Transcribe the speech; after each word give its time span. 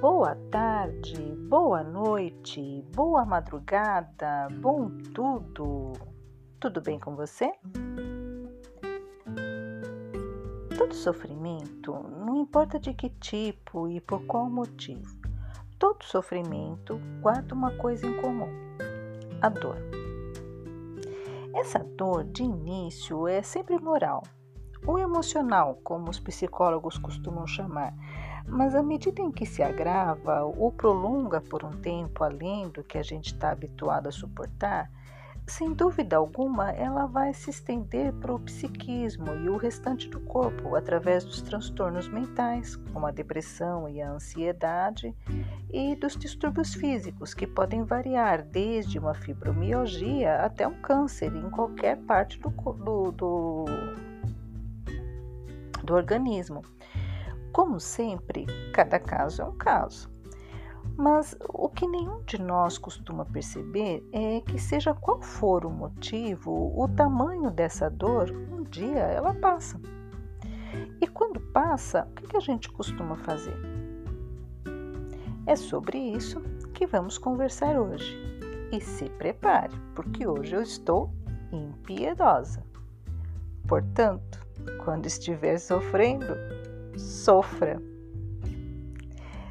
boa 0.00 0.34
tarde, 0.50 1.20
boa 1.46 1.82
noite, 1.82 2.82
boa 2.96 3.22
madrugada, 3.22 4.48
bom 4.58 4.88
tudo. 5.14 5.92
Tudo 6.58 6.80
bem 6.80 6.98
com 6.98 7.14
você? 7.14 7.52
Todo 10.78 10.94
sofrimento, 10.94 11.92
não 11.92 12.34
importa 12.34 12.78
de 12.78 12.94
que 12.94 13.10
tipo 13.10 13.88
e 13.88 14.00
por 14.00 14.24
qual 14.24 14.48
motivo, 14.48 15.20
todo 15.78 16.02
sofrimento 16.02 16.98
guarda 17.20 17.54
uma 17.54 17.76
coisa 17.76 18.06
em 18.06 18.22
comum: 18.22 18.48
a 19.42 19.50
dor. 19.50 19.76
Essa 21.54 21.80
dor, 21.80 22.24
de 22.24 22.42
início, 22.42 23.28
é 23.28 23.42
sempre 23.42 23.78
moral, 23.78 24.22
ou 24.86 24.98
emocional, 24.98 25.78
como 25.84 26.08
os 26.08 26.18
psicólogos 26.18 26.96
costumam 26.96 27.46
chamar 27.46 27.92
mas 28.46 28.74
à 28.74 28.82
medida 28.82 29.20
em 29.22 29.30
que 29.30 29.46
se 29.46 29.62
agrava 29.62 30.42
ou 30.42 30.72
prolonga 30.72 31.40
por 31.40 31.64
um 31.64 31.72
tempo 31.72 32.24
além 32.24 32.68
do 32.68 32.82
que 32.82 32.98
a 32.98 33.02
gente 33.02 33.32
está 33.32 33.50
habituado 33.50 34.08
a 34.08 34.12
suportar, 34.12 34.90
sem 35.50 35.72
dúvida 35.72 36.16
alguma 36.16 36.70
ela 36.70 37.06
vai 37.06 37.34
se 37.34 37.50
estender 37.50 38.12
para 38.14 38.32
o 38.32 38.38
psiquismo 38.38 39.34
e 39.34 39.48
o 39.48 39.56
restante 39.56 40.08
do 40.08 40.20
corpo 40.20 40.76
através 40.76 41.24
dos 41.24 41.42
transtornos 41.42 42.08
mentais, 42.08 42.76
como 42.92 43.06
a 43.06 43.10
depressão 43.10 43.88
e 43.88 44.00
a 44.00 44.12
ansiedade, 44.12 45.12
e 45.68 45.96
dos 45.96 46.16
distúrbios 46.16 46.72
físicos, 46.72 47.34
que 47.34 47.48
podem 47.48 47.82
variar 47.82 48.44
desde 48.44 48.98
uma 48.98 49.12
fibromialgia 49.12 50.36
até 50.36 50.68
um 50.68 50.80
câncer 50.80 51.34
em 51.34 51.50
qualquer 51.50 51.96
parte 51.98 52.38
do, 52.38 52.50
do, 52.50 53.10
do, 53.10 53.64
do 55.82 55.94
organismo. 55.94 56.62
Como 57.60 57.78
sempre, 57.78 58.46
cada 58.72 58.98
caso 58.98 59.42
é 59.42 59.44
um 59.44 59.52
caso. 59.52 60.10
Mas 60.96 61.36
o 61.46 61.68
que 61.68 61.86
nenhum 61.86 62.22
de 62.22 62.40
nós 62.40 62.78
costuma 62.78 63.26
perceber 63.26 64.02
é 64.14 64.40
que, 64.40 64.58
seja 64.58 64.94
qual 64.94 65.20
for 65.20 65.66
o 65.66 65.70
motivo, 65.70 66.72
o 66.74 66.88
tamanho 66.88 67.50
dessa 67.50 67.90
dor, 67.90 68.30
um 68.50 68.62
dia 68.62 69.00
ela 69.00 69.34
passa. 69.34 69.78
E 71.02 71.06
quando 71.06 71.38
passa, 71.52 72.08
o 72.10 72.14
que 72.14 72.34
a 72.34 72.40
gente 72.40 72.72
costuma 72.72 73.14
fazer? 73.16 73.58
É 75.46 75.54
sobre 75.54 75.98
isso 75.98 76.40
que 76.72 76.86
vamos 76.86 77.18
conversar 77.18 77.78
hoje. 77.78 78.16
E 78.72 78.80
se 78.80 79.10
prepare, 79.10 79.78
porque 79.94 80.26
hoje 80.26 80.56
eu 80.56 80.62
estou 80.62 81.12
impiedosa. 81.52 82.64
Portanto, 83.68 84.40
quando 84.82 85.04
estiver 85.04 85.58
sofrendo, 85.58 86.34
sofra. 87.00 87.80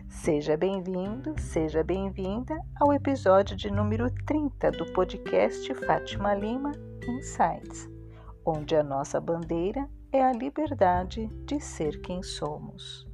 Seja 0.08 0.56
bem-vindo, 0.56 1.34
seja 1.40 1.84
bem-vinda 1.84 2.56
ao 2.80 2.94
episódio 2.94 3.56
de 3.56 3.72
número 3.72 4.10
30 4.26 4.72
do 4.72 4.86
podcast 4.94 5.74
Fátima 5.74 6.36
Lima 6.36 6.72
Insights, 7.08 7.90
onde 8.46 8.76
a 8.76 8.84
nossa 8.84 9.20
bandeira 9.20 9.90
é 10.12 10.24
a 10.24 10.32
liberdade 10.32 11.28
de 11.46 11.60
ser 11.60 12.00
quem 12.02 12.22
somos. 12.22 13.09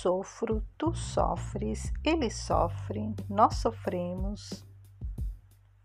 Sofro, 0.00 0.62
tu 0.78 0.94
sofres, 0.94 1.92
ele 2.02 2.30
sofre, 2.30 3.14
nós 3.28 3.56
sofremos. 3.56 4.64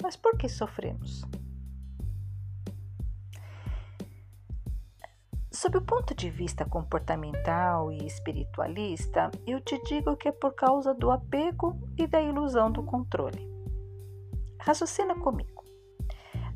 Mas 0.01 0.15
por 0.15 0.37
que 0.37 0.47
sofremos? 0.47 1.21
Sob 5.51 5.77
o 5.77 5.81
ponto 5.81 6.15
de 6.15 6.29
vista 6.29 6.63
comportamental 6.63 7.91
e 7.91 8.05
espiritualista, 8.05 9.31
eu 9.45 9.59
te 9.59 9.81
digo 9.83 10.15
que 10.15 10.29
é 10.29 10.31
por 10.31 10.53
causa 10.53 10.93
do 10.93 11.11
apego 11.11 11.77
e 11.97 12.07
da 12.07 12.21
ilusão 12.21 12.71
do 12.71 12.83
controle. 12.83 13.49
Raciocina 14.61 15.15
comigo. 15.15 15.63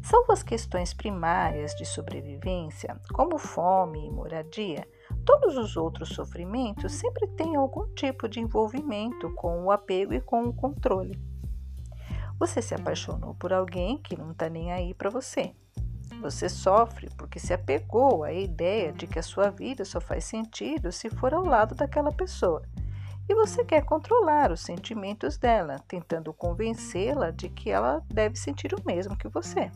Salvo 0.02 0.32
as 0.32 0.44
questões 0.44 0.94
primárias 0.94 1.76
de 1.76 1.86
sobrevivência, 1.86 2.98
como 3.14 3.38
fome 3.38 4.06
e 4.06 4.10
moradia, 4.10 4.88
Todos 5.30 5.58
os 5.58 5.78
outros 5.78 6.10
sofrimentos 6.10 6.92
sempre 6.92 7.28
têm 7.28 7.56
algum 7.56 7.86
tipo 7.94 8.28
de 8.28 8.40
envolvimento 8.40 9.32
com 9.36 9.64
o 9.64 9.72
apego 9.72 10.12
e 10.12 10.20
com 10.20 10.46
o 10.46 10.54
controle. 10.54 11.22
Você 12.40 12.64
se 12.64 12.74
apaixonou 12.74 13.36
por 13.36 13.54
alguém 13.54 14.00
que 14.00 14.18
não 14.18 14.32
está 14.32 14.50
nem 14.50 14.72
aí 14.72 14.92
para 14.92 15.12
você. 15.12 15.54
Você 16.20 16.50
sofre 16.50 17.10
porque 17.16 17.38
se 17.38 17.54
apegou 17.54 18.24
à 18.24 18.34
ideia 18.34 18.92
de 18.92 19.06
que 19.06 19.20
a 19.20 19.24
sua 19.24 19.52
vida 19.52 19.86
só 19.86 20.02
faz 20.02 20.26
sentido 20.26 20.92
se 20.92 21.12
for 21.12 21.32
ao 21.32 21.46
lado 21.46 21.76
daquela 21.76 22.12
pessoa. 22.12 22.64
E 23.30 23.36
você 23.36 23.64
quer 23.64 23.86
controlar 23.86 24.52
os 24.52 24.62
sentimentos 24.62 25.38
dela, 25.38 25.76
tentando 25.88 26.34
convencê-la 26.34 27.30
de 27.30 27.50
que 27.50 27.70
ela 27.70 28.04
deve 28.08 28.36
sentir 28.36 28.74
o 28.74 28.84
mesmo 28.84 29.16
que 29.16 29.28
você. 29.28 29.70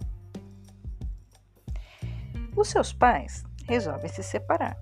Os 2.57 2.69
seus 2.69 2.91
pais 2.91 3.43
resolvem 3.67 4.09
se 4.09 4.23
separar. 4.23 4.75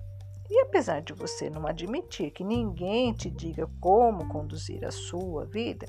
E 0.54 0.60
apesar 0.60 1.00
de 1.00 1.14
você 1.14 1.48
não 1.48 1.66
admitir 1.66 2.30
que 2.30 2.44
ninguém 2.44 3.14
te 3.14 3.30
diga 3.30 3.66
como 3.80 4.28
conduzir 4.28 4.84
a 4.84 4.90
sua 4.90 5.46
vida, 5.46 5.86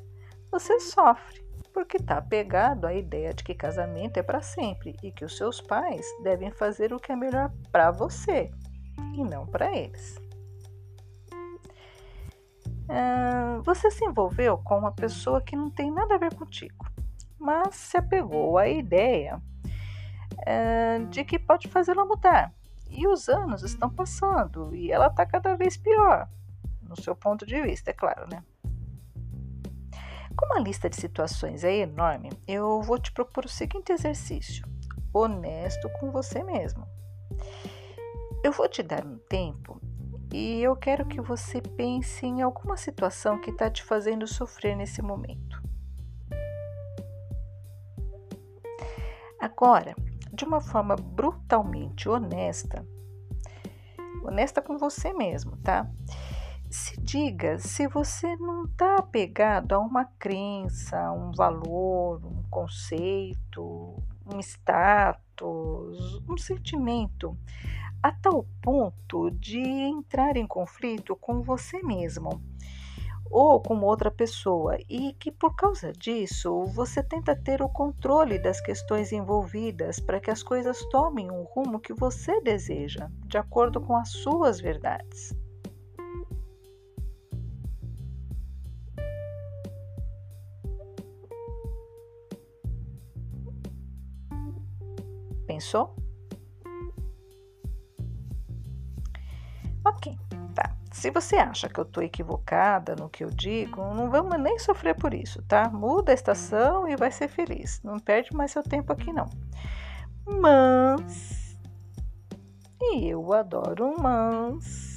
você 0.50 0.80
sofre 0.80 1.44
porque 1.74 1.98
está 1.98 2.20
apegado 2.20 2.86
à 2.86 2.94
ideia 2.94 3.34
de 3.34 3.44
que 3.44 3.54
casamento 3.54 4.20
é 4.20 4.24
para 4.24 4.42
sempre 4.42 4.96
e 5.04 5.12
que 5.12 5.26
os 5.26 5.36
seus 5.36 5.60
pais 5.60 6.06
devem 6.24 6.50
fazer 6.50 6.94
o 6.94 7.00
que 7.00 7.12
é 7.12 7.16
melhor 7.16 7.52
para 7.74 7.92
você 7.92 8.52
e 9.14 9.22
não 9.26 9.46
para 9.46 9.76
eles. 9.76 10.16
Você 13.66 13.92
se 13.92 14.06
envolveu 14.06 14.58
com 14.60 14.78
uma 14.78 14.94
pessoa 14.94 15.42
que 15.42 15.58
não 15.58 15.70
tem 15.70 15.92
nada 15.92 16.16
a 16.16 16.18
ver 16.18 16.34
contigo, 16.36 16.86
mas 17.38 17.76
se 17.76 17.98
apegou 17.98 18.58
à 18.58 18.70
ideia 18.70 19.42
ah, 20.48 21.00
de 21.10 21.26
que 21.26 21.38
pode 21.38 21.68
fazê-la 21.68 22.06
mudar 22.06 22.54
e 22.94 23.08
os 23.08 23.28
anos 23.28 23.64
estão 23.64 23.90
passando 23.90 24.74
e 24.76 24.92
ela 24.92 25.08
está 25.08 25.26
cada 25.26 25.56
vez 25.56 25.76
pior, 25.76 26.30
no 26.82 26.96
seu 27.02 27.16
ponto 27.16 27.46
de 27.46 27.60
vista, 27.62 27.90
é 27.90 27.94
claro, 27.94 28.28
né? 28.30 28.44
Como 30.36 30.56
a 30.56 30.60
lista 30.60 30.90
de 30.90 30.96
situações 30.96 31.64
é 31.64 31.78
enorme, 31.78 32.30
eu 32.48 32.82
vou 32.82 33.00
te 33.00 33.12
propor 33.12 33.46
o 33.46 33.50
seguinte 33.50 33.92
exercício: 33.92 34.66
honesto 35.14 35.90
com 36.00 36.12
você 36.12 36.44
mesmo. 36.44 36.88
Eu 38.44 38.52
vou 38.52 38.68
te 38.68 38.84
dar 38.84 39.06
um 39.06 39.18
tempo 39.18 39.82
e 40.32 40.62
eu 40.62 40.76
quero 40.76 41.06
que 41.06 41.22
você 41.22 41.62
pense 41.62 42.26
em 42.26 42.42
alguma 42.42 42.76
situação 42.76 43.40
que 43.40 43.52
está 43.52 43.70
te 43.70 43.84
fazendo 43.84 44.28
sofrer 44.28 44.76
nesse 44.76 45.02
momento. 45.02 45.62
Agora, 49.40 49.96
de 50.34 50.44
uma 50.44 50.60
forma 50.60 50.96
brutalmente 50.96 52.10
honesta, 52.10 52.86
honesta 54.24 54.62
com 54.62 54.78
você 54.78 55.14
mesmo, 55.14 55.58
tá? 55.58 55.88
Se 56.72 57.00
diga 57.00 57.60
se 57.60 57.88
você 57.88 58.36
não 58.38 58.66
está 58.66 58.96
apegado 58.96 59.74
a 59.74 59.80
uma 59.80 60.06
crença, 60.06 61.12
um 61.12 61.32
valor, 61.32 62.26
um 62.26 62.42
conceito, 62.50 63.96
um 64.26 64.40
status, 64.40 66.20
um 66.28 66.36
sentimento, 66.36 67.38
a 68.02 68.12
tal 68.12 68.48
ponto 68.60 69.30
de 69.30 69.60
entrar 69.60 70.36
em 70.36 70.48
conflito 70.48 71.16
com 71.16 71.44
você 71.44 71.84
mesmo 71.84 72.42
ou 73.34 73.60
com 73.60 73.80
outra 73.82 74.12
pessoa 74.12 74.78
e 74.88 75.14
que 75.14 75.32
por 75.32 75.56
causa 75.56 75.92
disso 75.92 76.66
você 76.66 77.02
tenta 77.02 77.36
ter 77.36 77.64
o 77.64 77.68
controle 77.68 78.38
das 78.38 78.62
questões 78.62 79.12
envolvidas 79.12 80.00
para 80.00 80.20
que 80.20 80.30
as 80.30 80.44
coisas 80.44 80.80
tomem 80.92 81.32
um 81.32 81.42
rumo 81.42 81.80
que 81.80 81.94
você 81.94 82.40
deseja, 82.42 83.10
de 83.26 83.40
acordo 83.40 83.82
com 83.82 83.98
as 83.98 84.10
suas 84.10 84.62
verdades. 84.62 85.36
Pensou? 95.48 95.96
Ok, 99.86 100.16
tá. 100.54 100.76
Se 100.92 101.10
você 101.10 101.36
acha 101.38 101.68
que 101.68 101.80
eu 101.80 101.84
estou 101.84 102.04
equivocada 102.04 102.96
no 102.96 103.10
que 103.10 103.24
eu 103.24 103.30
digo, 103.30 103.82
não 103.94 104.10
vamos 104.10 104.40
nem 104.40 104.60
sofrer 104.60 104.96
por 104.96 105.14
isso, 105.14 105.42
tá? 105.44 105.70
Muda 105.70 106.12
a 106.12 106.16
estação 106.16 106.88
e 106.88 106.96
vai 106.96 107.12
ser 107.12 107.28
feliz. 107.28 107.82
Não 107.84 108.00
perde 108.00 108.34
mais 108.36 108.52
seu 108.52 108.64
tempo 108.64 108.94
aqui, 108.94 109.12
não. 109.12 109.28
Mas. 110.26 111.58
E 112.80 113.08
eu 113.08 113.34
adoro 113.34 113.96
mas. 114.00 114.94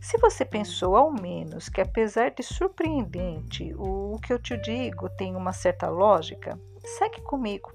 Se 0.00 0.16
você 0.18 0.44
pensou 0.44 0.96
ao 0.96 1.10
menos 1.10 1.68
que, 1.68 1.80
apesar 1.80 2.30
de 2.30 2.42
surpreendente, 2.42 3.74
o 3.76 4.16
que 4.22 4.32
eu 4.32 4.38
te 4.38 4.56
digo 4.56 5.08
tem 5.10 5.34
uma 5.34 5.52
certa 5.52 5.88
lógica, 5.88 6.56
segue 6.98 7.20
comigo, 7.22 7.72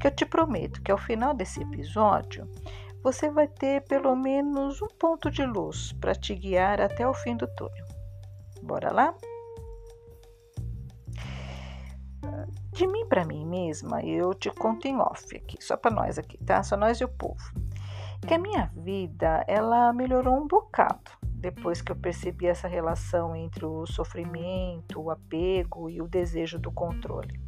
que 0.00 0.08
eu 0.08 0.10
te 0.10 0.26
prometo 0.26 0.82
que 0.82 0.90
ao 0.90 0.98
final 0.98 1.32
desse 1.32 1.62
episódio 1.62 2.50
você 3.12 3.30
vai 3.30 3.48
ter 3.48 3.80
pelo 3.84 4.14
menos 4.14 4.82
um 4.82 4.86
ponto 4.86 5.30
de 5.30 5.42
luz 5.42 5.92
para 5.94 6.14
te 6.14 6.34
guiar 6.34 6.78
até 6.78 7.08
o 7.08 7.14
fim 7.14 7.34
do 7.34 7.46
túnel. 7.54 7.86
Bora 8.62 8.92
lá? 8.92 9.14
De 12.70 12.86
mim 12.86 13.06
para 13.08 13.24
mim 13.24 13.46
mesma, 13.46 14.02
eu 14.02 14.34
te 14.34 14.50
conto 14.50 14.86
em 14.86 14.98
off 14.98 15.34
aqui, 15.34 15.56
só 15.58 15.74
para 15.74 15.90
nós 15.90 16.18
aqui, 16.18 16.36
tá? 16.44 16.62
Só 16.62 16.76
nós 16.76 17.00
e 17.00 17.04
o 17.04 17.08
povo. 17.08 17.42
Que 18.26 18.34
a 18.34 18.38
minha 18.38 18.70
vida, 18.76 19.42
ela 19.48 19.90
melhorou 19.94 20.36
um 20.36 20.46
bocado 20.46 21.10
depois 21.22 21.80
que 21.80 21.90
eu 21.90 21.96
percebi 21.96 22.46
essa 22.46 22.68
relação 22.68 23.34
entre 23.34 23.64
o 23.64 23.86
sofrimento, 23.86 25.00
o 25.00 25.10
apego 25.10 25.88
e 25.88 26.02
o 26.02 26.06
desejo 26.06 26.58
do 26.58 26.70
controle. 26.70 27.40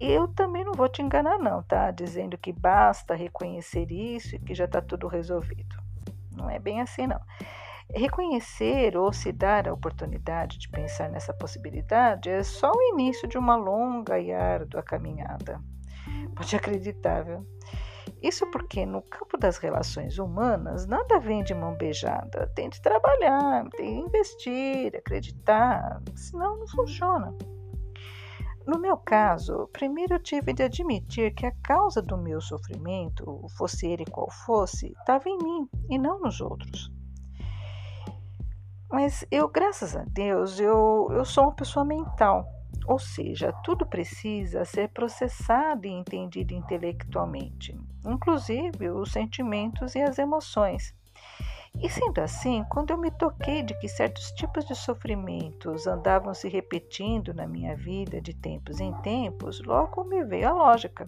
Eu 0.00 0.28
também 0.28 0.64
não 0.64 0.72
vou 0.72 0.88
te 0.88 1.00
enganar, 1.02 1.38
não, 1.38 1.62
tá? 1.62 1.90
Dizendo 1.90 2.36
que 2.36 2.52
basta 2.52 3.14
reconhecer 3.14 3.90
isso 3.90 4.36
e 4.36 4.38
que 4.38 4.54
já 4.54 4.64
está 4.64 4.80
tudo 4.80 5.06
resolvido. 5.06 5.76
Não 6.36 6.50
é 6.50 6.58
bem 6.58 6.80
assim, 6.80 7.06
não. 7.06 7.20
Reconhecer 7.94 8.96
ou 8.96 9.12
se 9.12 9.30
dar 9.32 9.68
a 9.68 9.72
oportunidade 9.72 10.58
de 10.58 10.68
pensar 10.68 11.10
nessa 11.10 11.34
possibilidade 11.34 12.30
é 12.30 12.42
só 12.42 12.70
o 12.70 12.82
início 12.94 13.28
de 13.28 13.36
uma 13.36 13.54
longa 13.54 14.18
e 14.18 14.32
árdua 14.32 14.82
caminhada. 14.82 15.60
Pode 16.34 16.56
acreditar, 16.56 17.22
viu? 17.22 17.46
Isso 18.22 18.46
porque 18.50 18.86
no 18.86 19.02
campo 19.02 19.36
das 19.36 19.58
relações 19.58 20.16
humanas 20.18 20.86
nada 20.86 21.18
vem 21.18 21.42
de 21.42 21.54
mão 21.54 21.74
beijada. 21.74 22.50
Tem 22.54 22.68
de 22.68 22.80
trabalhar, 22.80 23.68
tem 23.70 24.00
de 24.00 24.06
investir, 24.06 24.96
acreditar, 24.96 26.00
senão 26.14 26.58
não 26.58 26.66
funciona. 26.68 27.34
No 28.66 28.78
meu 28.78 28.96
caso, 28.96 29.68
primeiro 29.72 30.14
eu 30.14 30.22
tive 30.22 30.52
de 30.52 30.62
admitir 30.62 31.34
que 31.34 31.46
a 31.46 31.52
causa 31.62 32.00
do 32.00 32.16
meu 32.16 32.40
sofrimento, 32.40 33.46
fosse 33.56 33.86
ele 33.86 34.04
qual 34.04 34.30
fosse, 34.30 34.92
estava 34.92 35.28
em 35.28 35.38
mim 35.38 35.68
e 35.90 35.98
não 35.98 36.20
nos 36.20 36.40
outros. 36.40 36.90
Mas 38.90 39.24
eu, 39.30 39.48
graças 39.48 39.96
a 39.96 40.04
Deus, 40.04 40.60
eu, 40.60 41.08
eu 41.10 41.24
sou 41.24 41.44
uma 41.44 41.54
pessoa 41.54 41.84
mental, 41.84 42.46
ou 42.86 42.98
seja, 42.98 43.52
tudo 43.64 43.86
precisa 43.86 44.64
ser 44.64 44.90
processado 44.90 45.86
e 45.86 45.90
entendido 45.90 46.52
intelectualmente, 46.52 47.76
inclusive 48.04 48.90
os 48.90 49.10
sentimentos 49.10 49.94
e 49.94 50.02
as 50.02 50.18
emoções. 50.18 50.94
E 51.80 51.88
sendo 51.88 52.20
assim, 52.20 52.64
quando 52.70 52.90
eu 52.90 52.98
me 52.98 53.10
toquei 53.10 53.62
de 53.62 53.74
que 53.78 53.88
certos 53.88 54.30
tipos 54.32 54.64
de 54.66 54.74
sofrimentos 54.74 55.86
andavam 55.86 56.32
se 56.34 56.48
repetindo 56.48 57.34
na 57.34 57.46
minha 57.46 57.74
vida 57.74 58.20
de 58.20 58.34
tempos 58.34 58.78
em 58.80 58.92
tempos, 59.02 59.62
logo 59.64 60.04
me 60.04 60.22
veio 60.24 60.48
a 60.48 60.52
lógica. 60.52 61.06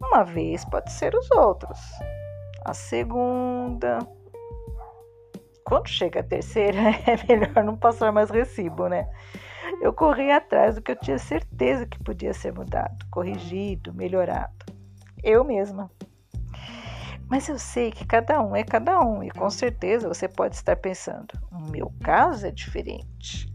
Uma 0.00 0.24
vez 0.24 0.64
pode 0.64 0.92
ser 0.92 1.14
os 1.14 1.30
outros, 1.30 1.78
a 2.64 2.72
segunda. 2.72 3.98
Quando 5.64 5.88
chega 5.88 6.20
a 6.20 6.24
terceira, 6.24 6.78
é 7.06 7.26
melhor 7.28 7.64
não 7.64 7.76
passar 7.76 8.12
mais 8.12 8.30
recibo, 8.30 8.88
né? 8.88 9.08
Eu 9.82 9.92
corri 9.92 10.30
atrás 10.30 10.76
do 10.76 10.82
que 10.82 10.92
eu 10.92 10.96
tinha 10.96 11.18
certeza 11.18 11.86
que 11.86 12.02
podia 12.02 12.32
ser 12.32 12.52
mudado, 12.52 13.04
corrigido, 13.10 13.92
melhorado. 13.92 14.64
Eu 15.22 15.44
mesma. 15.44 15.90
Mas 17.28 17.48
eu 17.48 17.58
sei 17.58 17.90
que 17.90 18.06
cada 18.06 18.40
um 18.40 18.54
é 18.54 18.62
cada 18.62 19.00
um 19.00 19.22
e 19.22 19.30
com 19.30 19.50
certeza 19.50 20.08
você 20.08 20.28
pode 20.28 20.54
estar 20.54 20.76
pensando: 20.76 21.34
o 21.50 21.70
meu 21.70 21.92
caso 22.02 22.46
é 22.46 22.50
diferente. 22.50 23.52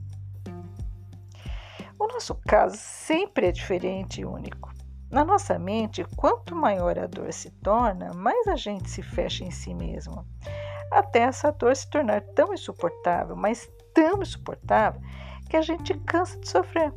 O 1.97 2.07
nosso 2.07 2.35
caso 2.35 2.75
sempre 2.77 3.47
é 3.47 3.51
diferente 3.51 4.21
e 4.21 4.25
único. 4.25 4.71
Na 5.09 5.23
nossa 5.23 5.59
mente, 5.59 6.03
quanto 6.15 6.55
maior 6.55 6.97
a 6.97 7.05
dor 7.05 7.31
se 7.31 7.51
torna, 7.51 8.13
mais 8.13 8.47
a 8.47 8.55
gente 8.55 8.89
se 8.89 9.01
fecha 9.01 9.43
em 9.43 9.51
si 9.51 9.73
mesmo. 9.73 10.25
Até 10.89 11.19
essa 11.19 11.51
dor 11.51 11.75
se 11.75 11.89
tornar 11.89 12.21
tão 12.33 12.53
insuportável, 12.53 13.35
mas 13.35 13.69
tão 13.93 14.21
insuportável, 14.21 15.01
que 15.49 15.55
a 15.55 15.61
gente 15.61 15.93
cansa 15.99 16.39
de 16.39 16.49
sofrer. 16.49 16.93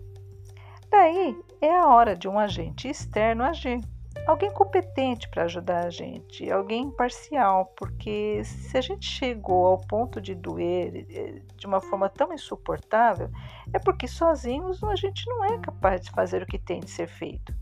Daí 0.91 1.37
é 1.61 1.77
a 1.77 1.89
hora 1.89 2.17
de 2.17 2.29
um 2.29 2.39
agente 2.39 2.89
externo 2.89 3.45
agir 3.45 3.81
alguém 4.27 4.51
competente 4.51 5.29
para 5.29 5.45
ajudar 5.45 5.85
a 5.85 5.91
gente, 5.91 6.51
alguém 6.51 6.85
imparcial, 6.85 7.67
porque 7.77 8.43
se 8.45 8.77
a 8.77 8.81
gente 8.81 9.07
chegou 9.07 9.67
ao 9.67 9.79
ponto 9.79 10.21
de 10.21 10.35
doer 10.35 11.07
eh, 11.11 11.43
de 11.57 11.67
uma 11.67 11.81
forma 11.81 12.09
tão 12.09 12.33
insuportável, 12.33 13.31
é 13.73 13.79
porque 13.79 14.09
sozinhos 14.09 14.83
a 14.85 14.97
gente 14.97 15.27
não 15.29 15.45
é 15.45 15.59
capaz 15.59 16.01
de 16.01 16.11
fazer 16.11 16.43
o 16.43 16.47
que 16.47 16.59
tem 16.59 16.81
de 16.81 16.91
ser 16.91 17.07
feito. 17.07 17.55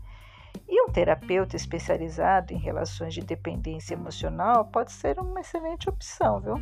E 0.67 0.81
um 0.81 0.89
terapeuta 0.89 1.55
especializado 1.55 2.53
em 2.53 2.57
relações 2.57 3.13
de 3.13 3.21
dependência 3.21 3.93
emocional 3.93 4.65
pode 4.65 4.91
ser 4.91 5.19
uma 5.19 5.41
excelente 5.41 5.89
opção, 5.89 6.39
viu? 6.39 6.55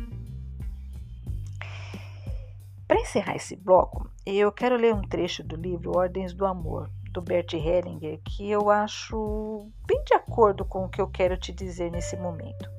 Para 2.88 3.00
encerrar 3.00 3.36
esse 3.36 3.56
bloco, 3.56 4.10
eu 4.26 4.52
quero 4.52 4.76
ler 4.76 4.94
um 4.94 5.02
trecho 5.02 5.42
do 5.42 5.56
livro 5.56 5.96
Ordens 5.96 6.34
do 6.34 6.44
Amor, 6.44 6.90
do 7.12 7.20
Bert 7.20 7.52
Hellinger 7.52 8.20
que 8.24 8.50
eu 8.50 8.70
acho 8.70 9.70
bem 9.86 10.02
de 10.04 10.14
acordo 10.14 10.64
com 10.64 10.84
o 10.84 10.88
que 10.88 11.00
eu 11.00 11.08
quero 11.08 11.36
te 11.36 11.52
dizer 11.52 11.90
nesse 11.90 12.16
momento. 12.16 12.70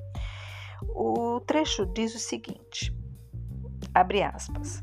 O 0.88 1.40
trecho 1.40 1.86
diz 1.86 2.14
o 2.14 2.18
seguinte: 2.18 2.94
abre 3.94 4.22
aspas. 4.22 4.82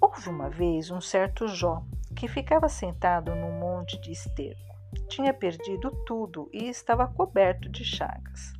Houve 0.00 0.28
uma 0.28 0.50
vez 0.50 0.90
um 0.90 1.00
certo 1.00 1.48
Jó 1.48 1.82
que 2.14 2.28
ficava 2.28 2.68
sentado 2.68 3.34
num 3.34 3.58
monte 3.58 4.00
de 4.00 4.12
esterco. 4.12 4.76
Tinha 5.08 5.32
perdido 5.32 5.90
tudo 6.04 6.48
e 6.52 6.68
estava 6.68 7.06
coberto 7.06 7.68
de 7.68 7.84
chagas. 7.84 8.52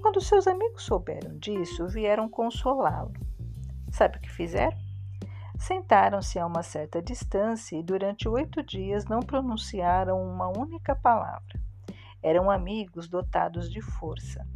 Quando 0.00 0.20
seus 0.20 0.46
amigos 0.46 0.84
souberam 0.84 1.36
disso, 1.38 1.86
vieram 1.88 2.28
consolá-lo. 2.28 3.12
Sabe 3.90 4.16
o 4.18 4.20
que 4.20 4.30
fizeram? 4.30 4.89
Sentaram-se 5.60 6.38
a 6.38 6.46
uma 6.46 6.62
certa 6.62 7.02
distância 7.02 7.76
e 7.76 7.82
durante 7.82 8.26
oito 8.26 8.62
dias 8.62 9.04
não 9.04 9.20
pronunciaram 9.20 10.18
uma 10.18 10.48
única 10.48 10.96
palavra. 10.96 11.60
Eram 12.22 12.50
amigos 12.50 13.06
dotados 13.06 13.70
de 13.70 13.82
força. 13.82 14.46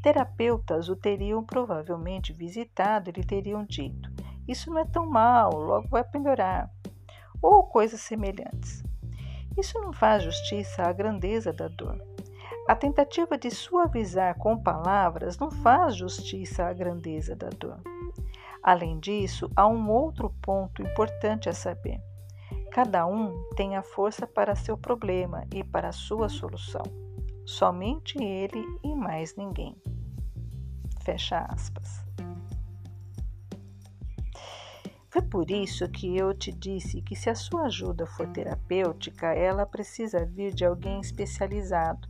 Terapeutas 0.00 0.88
o 0.88 0.94
teriam 0.94 1.44
provavelmente 1.44 2.32
visitado 2.32 3.10
e 3.10 3.12
lhe 3.12 3.24
teriam 3.24 3.64
dito: 3.64 4.08
Isso 4.46 4.70
não 4.70 4.78
é 4.78 4.84
tão 4.84 5.06
mal, 5.06 5.50
logo 5.54 5.88
vai 5.88 6.04
melhorar. 6.14 6.70
Ou 7.42 7.64
coisas 7.64 8.00
semelhantes. 8.00 8.84
Isso 9.58 9.76
não 9.80 9.92
faz 9.92 10.22
justiça 10.22 10.84
à 10.84 10.92
grandeza 10.92 11.52
da 11.52 11.66
dor. 11.66 12.00
A 12.68 12.76
tentativa 12.76 13.36
de 13.36 13.50
suavizar 13.50 14.38
com 14.38 14.56
palavras 14.56 15.36
não 15.36 15.50
faz 15.50 15.96
justiça 15.96 16.64
à 16.64 16.72
grandeza 16.72 17.34
da 17.34 17.48
dor. 17.48 17.80
Além 18.62 19.00
disso, 19.00 19.50
há 19.56 19.66
um 19.66 19.90
outro 19.90 20.30
ponto 20.42 20.82
importante 20.82 21.48
a 21.48 21.54
saber. 21.54 22.00
Cada 22.70 23.06
um 23.06 23.34
tem 23.56 23.76
a 23.76 23.82
força 23.82 24.26
para 24.26 24.54
seu 24.54 24.76
problema 24.76 25.46
e 25.52 25.64
para 25.64 25.92
sua 25.92 26.28
solução. 26.28 26.82
Somente 27.46 28.22
ele 28.22 28.64
e 28.84 28.94
mais 28.94 29.34
ninguém. 29.34 29.74
Fecha 31.02 31.38
aspas. 31.38 32.04
Foi 35.08 35.22
por 35.22 35.50
isso 35.50 35.88
que 35.88 36.16
eu 36.16 36.32
te 36.32 36.52
disse 36.52 37.02
que 37.02 37.16
se 37.16 37.28
a 37.28 37.34
sua 37.34 37.62
ajuda 37.62 38.06
for 38.06 38.28
terapêutica, 38.28 39.34
ela 39.34 39.66
precisa 39.66 40.24
vir 40.24 40.54
de 40.54 40.64
alguém 40.64 41.00
especializado. 41.00 42.08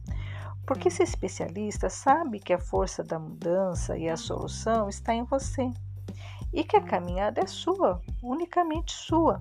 Porque 0.67 0.89
esse 0.89 1.03
especialista 1.03 1.89
sabe 1.89 2.39
que 2.39 2.53
a 2.53 2.59
força 2.59 3.03
da 3.03 3.19
mudança 3.19 3.97
e 3.97 4.09
a 4.09 4.17
solução 4.17 4.89
está 4.89 5.15
em 5.15 5.25
você 5.25 5.71
e 6.53 6.65
que 6.65 6.77
a 6.77 6.81
caminhada 6.81 7.41
é 7.41 7.47
sua, 7.47 8.01
unicamente 8.23 8.93
sua. 8.93 9.39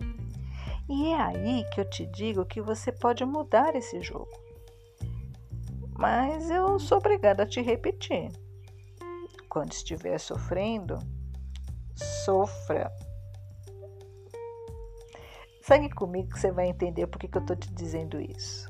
E 0.88 1.08
é 1.13 1.22
aí 1.22 1.63
que 1.72 1.82
eu 1.82 1.89
te 1.89 2.06
digo 2.08 2.46
que 2.46 2.62
você 2.62 2.92
pode 2.92 3.24
mudar 3.25 3.75
esse 3.75 4.01
jogo. 4.01 4.30
Mas 5.98 6.50
eu 6.50 6.80
sou 6.80 6.98
obrigada 6.98 7.44
a 7.44 7.46
te 7.46 7.62
repetir. 7.62 8.32
Quando 9.50 9.72
estiver 9.72 10.18
sofrendo, 10.20 10.98
sofra. 12.24 12.92
Segue 15.62 15.89
comigo 15.89 16.30
que 16.30 16.39
você 16.39 16.51
vai 16.51 16.68
entender 16.68 17.06
por 17.08 17.20
que, 17.20 17.28
que 17.28 17.38
eu 17.38 17.42
estou 17.42 17.56
te 17.56 17.72
dizendo 17.74 18.20
isso. 18.20 18.69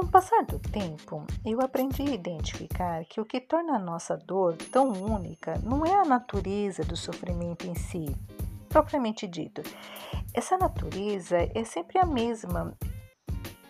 Com 0.00 0.06
o 0.06 0.08
passar 0.08 0.46
do 0.46 0.58
tempo, 0.58 1.26
eu 1.44 1.60
aprendi 1.60 2.00
a 2.00 2.14
identificar 2.14 3.04
que 3.04 3.20
o 3.20 3.24
que 3.24 3.38
torna 3.38 3.76
a 3.76 3.78
nossa 3.78 4.16
dor 4.16 4.56
tão 4.72 4.88
única 4.92 5.60
não 5.62 5.84
é 5.84 5.92
a 5.92 6.06
natureza 6.06 6.82
do 6.82 6.96
sofrimento 6.96 7.66
em 7.66 7.74
si, 7.74 8.06
propriamente 8.70 9.26
dito. 9.26 9.60
Essa 10.32 10.56
natureza 10.56 11.36
é 11.54 11.64
sempre 11.64 11.98
a 11.98 12.06
mesma 12.06 12.74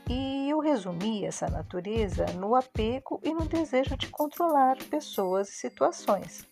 e 0.08 0.48
eu 0.48 0.60
resumi 0.60 1.24
essa 1.24 1.48
natureza 1.48 2.24
no 2.34 2.54
apego 2.54 3.20
e 3.24 3.34
no 3.34 3.44
desejo 3.46 3.96
de 3.96 4.06
controlar 4.06 4.76
pessoas 4.84 5.48
e 5.48 5.54
situações. 5.54 6.46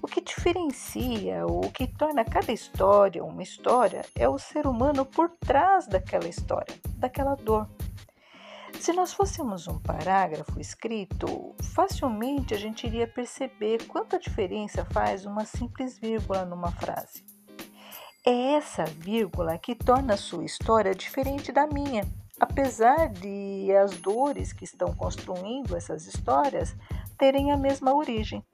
O 0.00 0.06
que 0.06 0.20
diferencia, 0.20 1.44
o 1.44 1.72
que 1.72 1.88
torna 1.88 2.24
cada 2.24 2.52
história 2.52 3.24
uma 3.24 3.42
história, 3.42 4.04
é 4.14 4.28
o 4.28 4.38
ser 4.38 4.64
humano 4.64 5.04
por 5.04 5.28
trás 5.40 5.88
daquela 5.88 6.28
história, 6.28 6.72
daquela 7.00 7.34
dor. 7.34 7.68
Se 8.80 8.92
nós 8.92 9.12
fôssemos 9.12 9.66
um 9.66 9.78
parágrafo 9.80 10.60
escrito, 10.60 11.54
facilmente 11.74 12.54
a 12.54 12.58
gente 12.58 12.86
iria 12.86 13.08
perceber 13.08 13.84
quanta 13.86 14.18
diferença 14.18 14.84
faz 14.84 15.26
uma 15.26 15.44
simples 15.44 15.98
vírgula 15.98 16.44
numa 16.44 16.70
frase. 16.70 17.24
É 18.24 18.54
essa 18.54 18.84
vírgula 18.84 19.58
que 19.58 19.74
torna 19.74 20.14
a 20.14 20.16
sua 20.16 20.44
história 20.44 20.94
diferente 20.94 21.50
da 21.50 21.66
minha, 21.66 22.06
apesar 22.38 23.08
de 23.08 23.72
as 23.72 23.96
dores 23.98 24.52
que 24.52 24.64
estão 24.64 24.94
construindo 24.94 25.76
essas 25.76 26.06
histórias 26.06 26.74
terem 27.18 27.50
a 27.50 27.56
mesma 27.56 27.94
origem. 27.94 28.44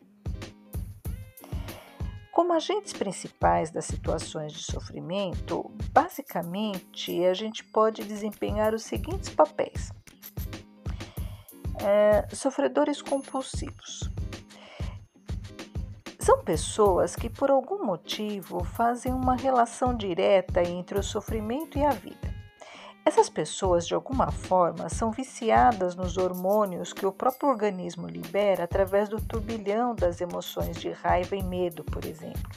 Como 2.33 2.55
agentes 2.55 2.93
principais 2.95 3.71
das 3.71 3.85
situações 3.85 4.53
de 4.53 4.63
sofrimento, 4.63 5.71
basicamente 5.93 7.25
a 7.25 7.35
gente 7.35 7.63
pode 7.65 8.05
desempenhar 8.05 8.73
os 8.75 8.83
seguintes 8.83 9.29
papéis: 9.29 9.91
é, 11.85 12.27
sofredores 12.35 13.03
compulsivos. 13.03 14.11
São 16.19 16.43
pessoas 16.45 17.17
que, 17.17 17.29
por 17.29 17.51
algum 17.51 17.85
motivo, 17.85 18.63
fazem 18.63 19.13
uma 19.13 19.35
relação 19.35 19.95
direta 19.95 20.63
entre 20.63 20.99
o 20.99 21.03
sofrimento 21.03 21.77
e 21.77 21.85
a 21.85 21.91
vida. 21.91 22.33
Essas 23.05 23.29
pessoas, 23.29 23.87
de 23.87 23.95
alguma 23.95 24.31
forma, 24.31 24.89
são 24.89 25.11
viciadas 25.11 25.97
nos 25.97 26.17
hormônios 26.17 26.93
que 26.93 27.05
o 27.05 27.11
próprio 27.11 27.49
organismo 27.49 28.07
libera 28.07 28.63
através 28.63 29.09
do 29.09 29.21
turbilhão 29.21 29.95
das 29.95 30.21
emoções 30.21 30.77
de 30.77 30.91
raiva 30.91 31.35
e 31.35 31.43
medo, 31.43 31.83
por 31.83 32.05
exemplo. 32.05 32.51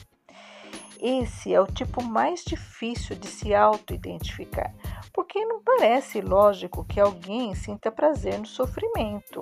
Esse 1.00 1.52
é 1.52 1.60
o 1.60 1.66
tipo 1.66 2.02
mais 2.02 2.42
difícil 2.42 3.16
de 3.16 3.26
se 3.26 3.54
auto-identificar, 3.54 4.72
porque 5.12 5.44
não 5.44 5.62
parece 5.62 6.20
lógico 6.20 6.84
que 6.84 6.98
alguém 6.98 7.54
sinta 7.54 7.90
prazer 7.90 8.38
no 8.38 8.46
sofrimento. 8.46 9.40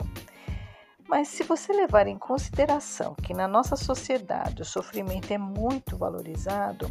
Mas 1.06 1.28
se 1.28 1.42
você 1.42 1.72
levar 1.72 2.06
em 2.06 2.18
consideração 2.18 3.14
que 3.14 3.34
na 3.34 3.46
nossa 3.46 3.76
sociedade 3.76 4.62
o 4.62 4.64
sofrimento 4.64 5.32
é 5.32 5.38
muito 5.38 5.96
valorizado, 5.96 6.90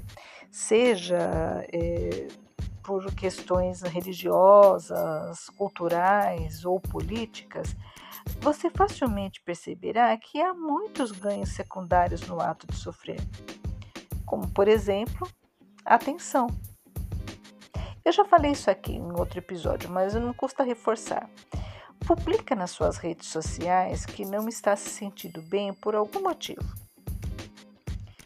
seja 0.51 1.65
é, 1.74 2.27
por 2.84 3.13
questões 3.15 3.82
religiosas, 3.82 5.50
culturais 5.58 6.63
ou 6.63 6.79
políticas, 6.79 7.75
você 8.39 8.70
facilmente 8.70 9.41
perceberá 9.41 10.15
que 10.15 10.41
há 10.41 10.53
muitos 10.53 11.12
ganhos 11.12 11.50
secundários 11.50 12.22
no 12.27 12.39
ato 12.39 12.67
de 12.67 12.75
sofrer 12.75 13.20
como 14.34 14.50
por 14.50 14.68
exemplo, 14.68 15.30
atenção. 15.86 16.48
Eu 18.04 18.12
já 18.12 18.25
falei 18.25 18.54
isso 18.54 18.68
aqui 18.68 18.94
em 18.94 19.12
outro 19.12 19.38
episódio, 19.38 19.92
mas 19.92 20.16
não 20.16 20.34
custa 20.34 20.63
reforçar. 20.63 21.30
Publica 22.08 22.56
nas 22.56 22.72
suas 22.72 22.98
redes 22.98 23.28
sociais 23.28 24.08
que 24.08 24.25
não 24.25 24.50
está 24.50 24.75
se 24.75 24.90
sentindo 24.90 25.40
bem 25.44 25.72
por 25.72 25.94
algum 25.94 26.24
motivo. 26.24 26.63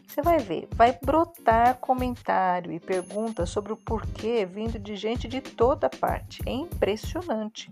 Você 0.08 0.22
vai 0.22 0.38
ver, 0.40 0.70
vai 0.72 0.98
brotar 1.04 1.78
comentário 1.80 2.72
e 2.72 2.80
pergunta 2.80 3.46
sobre 3.46 3.74
o 3.74 3.78
porquê 3.78 4.46
vindo 4.46 4.80
de 4.80 4.96
gente 4.96 5.28
de 5.28 5.42
toda 5.42 5.90
parte. 5.90 6.42
É 6.46 6.52
impressionante. 6.52 7.70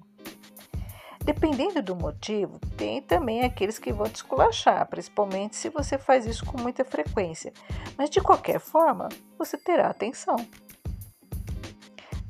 Dependendo 1.25 1.81
do 1.81 1.95
motivo, 1.95 2.59
tem 2.77 3.01
também 3.01 3.43
aqueles 3.43 3.79
que 3.79 3.91
vão 3.91 4.07
te 4.07 4.17
esculachar, 4.17 4.87
principalmente 4.87 5.55
se 5.55 5.69
você 5.69 5.97
faz 5.97 6.23
isso 6.27 6.45
com 6.45 6.61
muita 6.61 6.85
frequência. 6.85 7.51
Mas 7.97 8.11
de 8.11 8.21
qualquer 8.21 8.59
forma, 8.59 9.09
você 9.35 9.57
terá 9.57 9.87
atenção. 9.89 10.35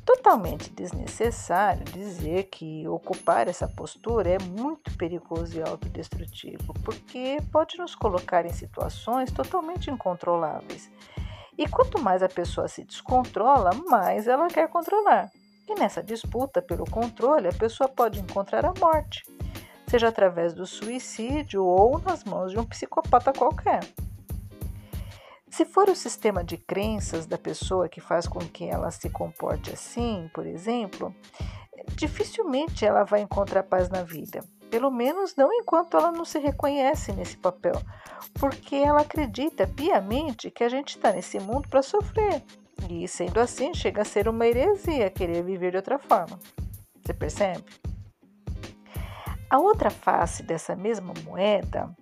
Totalmente 0.05 0.71
desnecessário 0.71 1.83
dizer 1.83 2.43
que 2.43 2.87
ocupar 2.87 3.49
essa 3.49 3.67
postura 3.67 4.29
é 4.29 4.39
muito 4.39 4.95
perigoso 4.97 5.57
e 5.57 5.61
autodestrutivo, 5.61 6.73
porque 6.85 7.39
pode 7.51 7.77
nos 7.77 7.95
colocar 7.95 8.45
em 8.45 8.53
situações 8.53 9.29
totalmente 9.29 9.91
incontroláveis. 9.91 10.89
E 11.57 11.67
quanto 11.67 12.01
mais 12.01 12.23
a 12.23 12.29
pessoa 12.29 12.69
se 12.69 12.85
descontrola, 12.85 13.71
mais 13.89 14.25
ela 14.25 14.47
quer 14.47 14.69
controlar. 14.69 15.29
E 15.67 15.73
nessa 15.73 16.03
disputa 16.03 16.61
pelo 16.61 16.85
controle, 16.85 17.47
a 17.47 17.53
pessoa 17.53 17.89
pode 17.89 18.19
encontrar 18.19 18.65
a 18.65 18.73
morte, 18.79 19.25
seja 19.87 20.07
através 20.07 20.53
do 20.53 20.65
suicídio 20.67 21.63
ou 21.63 21.99
nas 21.99 22.23
mãos 22.23 22.51
de 22.51 22.59
um 22.59 22.65
psicopata 22.65 23.33
qualquer. 23.33 23.81
Se 25.49 25.65
for 25.65 25.89
o 25.89 25.95
sistema 25.95 26.43
de 26.43 26.57
crenças 26.57 27.25
da 27.25 27.37
pessoa 27.37 27.89
que 27.89 28.01
faz 28.01 28.27
com 28.27 28.39
que 28.39 28.65
ela 28.65 28.91
se 28.91 29.09
comporte 29.09 29.71
assim, 29.71 30.29
por 30.33 30.45
exemplo, 30.45 31.15
dificilmente 31.95 32.85
ela 32.85 33.03
vai 33.03 33.21
encontrar 33.21 33.63
paz 33.63 33.89
na 33.89 34.03
vida. 34.03 34.43
Pelo 34.69 34.91
menos 34.91 35.35
não 35.35 35.51
enquanto 35.53 35.95
ela 35.97 36.11
não 36.11 36.25
se 36.25 36.39
reconhece 36.39 37.13
nesse 37.13 37.37
papel, 37.37 37.81
porque 38.33 38.75
ela 38.75 39.01
acredita 39.01 39.65
piamente 39.65 40.51
que 40.51 40.63
a 40.63 40.69
gente 40.69 40.97
está 40.97 41.11
nesse 41.11 41.39
mundo 41.39 41.69
para 41.69 41.81
sofrer 41.81 42.43
e 42.89 43.07
sendo 43.07 43.39
assim, 43.39 43.73
chega 43.73 44.01
a 44.01 44.05
ser 44.05 44.27
uma 44.27 44.45
heresia 44.45 45.09
querer 45.09 45.43
viver 45.43 45.71
de 45.71 45.77
outra 45.77 45.97
forma. 45.97 46.39
Você 47.03 47.13
percebe? 47.13 47.63
A 49.49 49.59
outra 49.59 49.89
face 49.89 50.43
dessa 50.43 50.75
mesma 50.75 51.13
moeda 51.23 51.95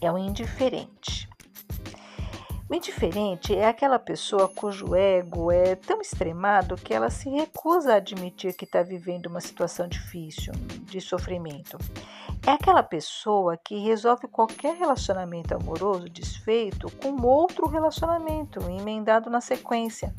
é 0.00 0.10
o 0.10 0.18
indiferente. 0.18 1.23
O 2.74 2.76
indiferente 2.76 3.54
é 3.54 3.68
aquela 3.68 4.00
pessoa 4.00 4.48
cujo 4.48 4.96
ego 4.96 5.52
é 5.52 5.76
tão 5.76 6.00
extremado 6.00 6.74
que 6.74 6.92
ela 6.92 7.08
se 7.08 7.30
recusa 7.30 7.92
a 7.92 7.96
admitir 7.98 8.52
que 8.56 8.64
está 8.64 8.82
vivendo 8.82 9.26
uma 9.26 9.40
situação 9.40 9.86
difícil, 9.86 10.52
de 10.82 11.00
sofrimento. 11.00 11.78
É 12.44 12.50
aquela 12.50 12.82
pessoa 12.82 13.56
que 13.56 13.78
resolve 13.78 14.26
qualquer 14.26 14.74
relacionamento 14.74 15.54
amoroso 15.54 16.08
desfeito 16.08 16.90
com 16.96 17.24
outro 17.24 17.68
relacionamento 17.68 18.58
emendado 18.68 19.30
na 19.30 19.40
sequência. 19.40 20.12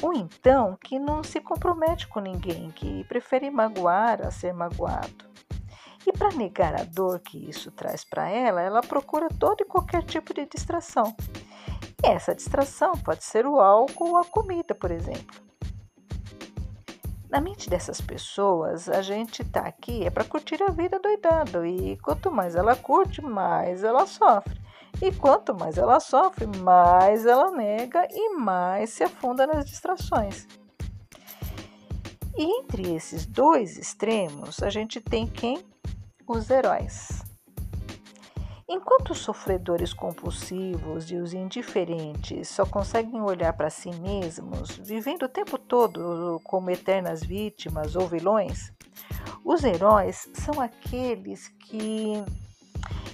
Ou 0.00 0.12
então 0.14 0.78
que 0.84 0.96
não 0.96 1.24
se 1.24 1.40
compromete 1.40 2.06
com 2.06 2.20
ninguém, 2.20 2.70
que 2.70 3.02
prefere 3.08 3.50
magoar 3.50 4.24
a 4.24 4.30
ser 4.30 4.54
magoado. 4.54 5.28
E 6.06 6.12
para 6.12 6.30
negar 6.30 6.80
a 6.80 6.84
dor 6.84 7.18
que 7.18 7.50
isso 7.50 7.72
traz 7.72 8.04
para 8.04 8.28
ela, 8.28 8.62
ela 8.62 8.80
procura 8.80 9.26
todo 9.40 9.62
e 9.62 9.66
qualquer 9.66 10.04
tipo 10.04 10.32
de 10.32 10.46
distração. 10.46 11.16
Essa 12.02 12.34
distração 12.34 12.92
pode 12.92 13.24
ser 13.24 13.46
o 13.46 13.60
álcool 13.60 14.10
ou 14.10 14.16
a 14.16 14.24
comida, 14.24 14.74
por 14.74 14.90
exemplo. 14.90 15.50
Na 17.30 17.40
mente 17.40 17.70
dessas 17.70 18.00
pessoas, 18.00 18.88
a 18.88 19.02
gente 19.02 19.44
tá 19.44 19.60
aqui 19.60 20.04
é 20.04 20.10
para 20.10 20.24
curtir 20.24 20.60
a 20.62 20.72
vida 20.72 20.98
doidado 20.98 21.64
e 21.64 21.96
quanto 21.98 22.30
mais 22.30 22.56
ela 22.56 22.74
curte, 22.74 23.22
mais 23.22 23.84
ela 23.84 24.04
sofre. 24.06 24.60
E 25.00 25.12
quanto 25.12 25.54
mais 25.54 25.78
ela 25.78 26.00
sofre, 26.00 26.46
mais 26.46 27.24
ela 27.24 27.52
nega 27.52 28.08
e 28.10 28.30
mais 28.30 28.90
se 28.90 29.04
afunda 29.04 29.46
nas 29.46 29.64
distrações. 29.64 30.48
E 32.36 32.42
entre 32.42 32.94
esses 32.94 33.26
dois 33.26 33.78
extremos, 33.78 34.62
a 34.62 34.70
gente 34.70 35.00
tem 35.00 35.26
quem? 35.26 35.64
Os 36.26 36.50
heróis. 36.50 37.29
Enquanto 38.72 39.10
os 39.10 39.18
sofredores 39.18 39.92
compulsivos 39.92 41.10
e 41.10 41.16
os 41.16 41.34
indiferentes 41.34 42.48
só 42.48 42.64
conseguem 42.64 43.20
olhar 43.20 43.52
para 43.52 43.68
si 43.68 43.90
mesmos, 43.90 44.76
vivendo 44.76 45.24
o 45.24 45.28
tempo 45.28 45.58
todo 45.58 46.40
como 46.44 46.70
eternas 46.70 47.20
vítimas 47.20 47.96
ou 47.96 48.06
vilões, 48.06 48.72
os 49.44 49.64
heróis 49.64 50.30
são 50.34 50.60
aqueles 50.60 51.48
que 51.48 52.22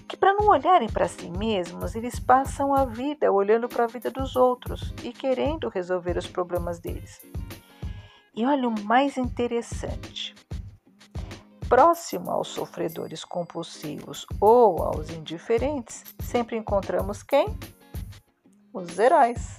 que 0.06 0.14
para 0.14 0.34
não 0.34 0.46
olharem 0.48 0.90
para 0.90 1.08
si 1.08 1.30
mesmos, 1.30 1.94
eles 1.94 2.20
passam 2.20 2.74
a 2.74 2.84
vida 2.84 3.32
olhando 3.32 3.66
para 3.66 3.84
a 3.84 3.88
vida 3.88 4.10
dos 4.10 4.36
outros 4.36 4.94
e 5.02 5.10
querendo 5.10 5.70
resolver 5.70 6.18
os 6.18 6.26
problemas 6.26 6.78
deles. 6.78 7.26
E 8.36 8.44
olha 8.44 8.68
o 8.68 8.80
mais 8.82 9.16
interessante: 9.16 10.34
próximo 11.68 12.30
aos 12.30 12.48
sofredores 12.48 13.24
compulsivos 13.24 14.26
ou 14.40 14.82
aos 14.82 15.10
indiferentes, 15.10 16.04
sempre 16.20 16.56
encontramos 16.56 17.22
quem? 17.22 17.46
Os 18.72 18.98
heróis. 18.98 19.58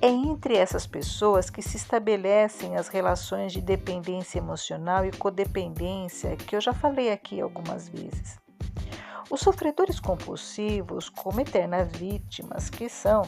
É 0.00 0.08
entre 0.08 0.56
essas 0.56 0.86
pessoas 0.86 1.48
que 1.48 1.62
se 1.62 1.76
estabelecem 1.76 2.76
as 2.76 2.88
relações 2.88 3.52
de 3.52 3.60
dependência 3.60 4.38
emocional 4.38 5.04
e 5.04 5.12
codependência 5.12 6.36
que 6.36 6.56
eu 6.56 6.60
já 6.60 6.72
falei 6.72 7.12
aqui 7.12 7.40
algumas 7.40 7.88
vezes. 7.88 8.36
Os 9.30 9.40
sofredores 9.40 10.00
compulsivos, 10.00 11.08
como 11.08 11.40
eternas 11.40 11.90
vítimas 11.92 12.68
que 12.68 12.88
são, 12.88 13.22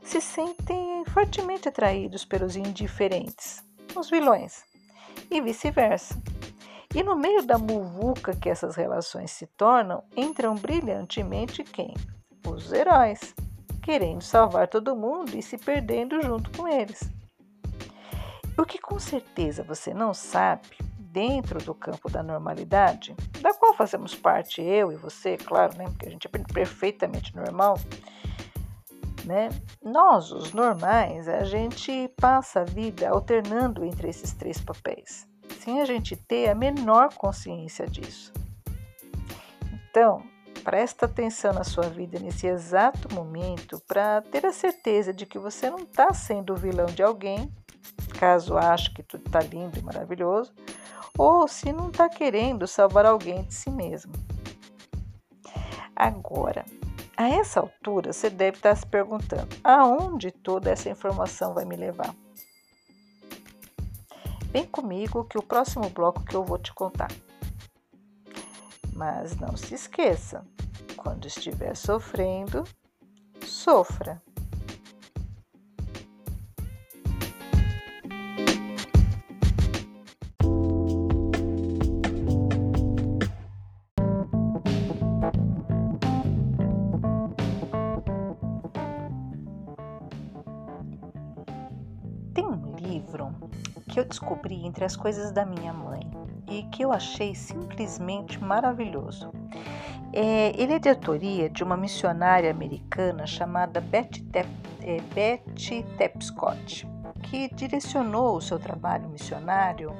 se 0.00 0.20
sentem 0.20 1.04
fortemente 1.06 1.68
atraídos 1.68 2.24
pelos 2.24 2.54
indiferentes, 2.54 3.62
os 3.96 4.08
vilões, 4.08 4.62
e 5.30 5.40
vice-versa. 5.40 6.20
E 6.94 7.02
no 7.02 7.16
meio 7.16 7.44
da 7.44 7.58
muvuca 7.58 8.36
que 8.36 8.48
essas 8.48 8.76
relações 8.76 9.30
se 9.32 9.46
tornam, 9.46 10.04
entram 10.16 10.54
brilhantemente 10.54 11.64
quem? 11.64 11.92
Os 12.46 12.72
heróis, 12.72 13.34
querendo 13.82 14.22
salvar 14.22 14.68
todo 14.68 14.94
mundo 14.94 15.36
e 15.36 15.42
se 15.42 15.58
perdendo 15.58 16.22
junto 16.22 16.50
com 16.56 16.68
eles. 16.68 17.10
O 18.56 18.64
que 18.64 18.78
com 18.78 18.98
certeza 19.00 19.64
você 19.64 19.92
não 19.92 20.14
sabe 20.14 20.68
dentro 20.98 21.58
do 21.62 21.74
campo 21.74 22.08
da 22.08 22.22
normalidade, 22.22 23.14
da 23.40 23.52
qual 23.54 23.74
fazemos 23.74 24.14
parte 24.14 24.62
eu 24.62 24.92
e 24.92 24.96
você, 24.96 25.36
claro, 25.36 25.76
né? 25.76 25.84
Porque 25.84 26.06
a 26.06 26.10
gente 26.10 26.26
é 26.26 26.30
perfeitamente 26.52 27.34
normal. 27.34 27.78
Né? 29.24 29.48
Nós, 29.82 30.30
os 30.30 30.52
normais, 30.52 31.28
a 31.28 31.44
gente 31.44 32.08
passa 32.20 32.60
a 32.60 32.64
vida 32.64 33.08
alternando 33.08 33.84
entre 33.84 34.08
esses 34.08 34.32
três 34.32 34.60
papéis, 34.60 35.26
sem 35.60 35.80
a 35.80 35.84
gente 35.86 36.14
ter 36.14 36.50
a 36.50 36.54
menor 36.54 37.14
consciência 37.14 37.86
disso. 37.86 38.32
Então, 39.88 40.22
presta 40.62 41.06
atenção 41.06 41.52
na 41.54 41.64
sua 41.64 41.88
vida 41.88 42.18
nesse 42.18 42.46
exato 42.46 43.14
momento 43.14 43.80
para 43.86 44.20
ter 44.22 44.44
a 44.44 44.52
certeza 44.52 45.12
de 45.12 45.24
que 45.24 45.38
você 45.38 45.70
não 45.70 45.80
está 45.80 46.12
sendo 46.12 46.52
o 46.52 46.56
vilão 46.56 46.86
de 46.86 47.02
alguém, 47.02 47.50
caso 48.18 48.56
ache 48.58 48.92
que 48.92 49.02
tudo 49.02 49.26
está 49.26 49.40
lindo 49.40 49.78
e 49.78 49.82
maravilhoso, 49.82 50.52
ou 51.16 51.46
se 51.46 51.72
não 51.72 51.88
está 51.88 52.08
querendo 52.08 52.66
salvar 52.66 53.06
alguém 53.06 53.44
de 53.44 53.54
si 53.54 53.70
mesmo. 53.70 54.12
Agora, 55.94 56.64
a 57.16 57.28
essa 57.28 57.60
altura, 57.60 58.12
você 58.12 58.28
deve 58.28 58.58
estar 58.58 58.74
se 58.76 58.86
perguntando: 58.86 59.48
aonde 59.62 60.30
toda 60.30 60.70
essa 60.70 60.88
informação 60.88 61.54
vai 61.54 61.64
me 61.64 61.76
levar? 61.76 62.14
Vem 64.50 64.66
comigo 64.66 65.24
que 65.24 65.38
o 65.38 65.42
próximo 65.42 65.90
bloco 65.90 66.24
que 66.24 66.34
eu 66.34 66.44
vou 66.44 66.58
te 66.58 66.72
contar. 66.72 67.10
Mas 68.92 69.36
não 69.36 69.56
se 69.56 69.74
esqueça: 69.74 70.46
quando 70.96 71.26
estiver 71.26 71.74
sofrendo, 71.76 72.64
sofra. 73.42 74.22
Descobri 94.44 94.66
entre 94.66 94.84
as 94.84 94.94
coisas 94.94 95.32
da 95.32 95.44
minha 95.44 95.72
mãe 95.72 96.02
e 96.46 96.62
que 96.64 96.84
eu 96.84 96.92
achei 96.92 97.34
simplesmente 97.34 98.42
maravilhoso. 98.42 99.32
É, 100.12 100.52
ele 100.60 100.74
é 100.74 100.78
de 100.78 100.88
autoria 100.88 101.48
de 101.48 101.64
uma 101.64 101.76
missionária 101.76 102.50
americana 102.50 103.26
chamada 103.26 103.80
Betty, 103.80 104.22
Tep, 104.24 104.48
é, 104.82 105.00
Betty 105.14 105.82
Tepscott, 105.96 106.86
que 107.22 107.52
direcionou 107.54 108.36
o 108.36 108.40
seu 108.40 108.58
trabalho 108.58 109.08
missionário 109.08 109.96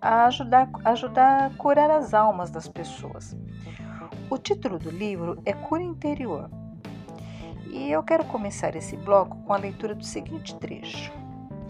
a 0.00 0.26
ajudar, 0.26 0.70
ajudar 0.84 1.46
a 1.46 1.50
curar 1.50 1.90
as 1.90 2.14
almas 2.14 2.50
das 2.50 2.68
pessoas. 2.68 3.36
O 4.30 4.38
título 4.38 4.78
do 4.78 4.90
livro 4.90 5.42
é 5.44 5.52
Cura 5.52 5.82
Interior. 5.82 6.48
E 7.68 7.90
eu 7.90 8.02
quero 8.02 8.24
começar 8.24 8.74
esse 8.76 8.96
bloco 8.96 9.36
com 9.38 9.52
a 9.52 9.58
leitura 9.58 9.94
do 9.94 10.04
seguinte 10.04 10.54
trecho. 10.56 11.12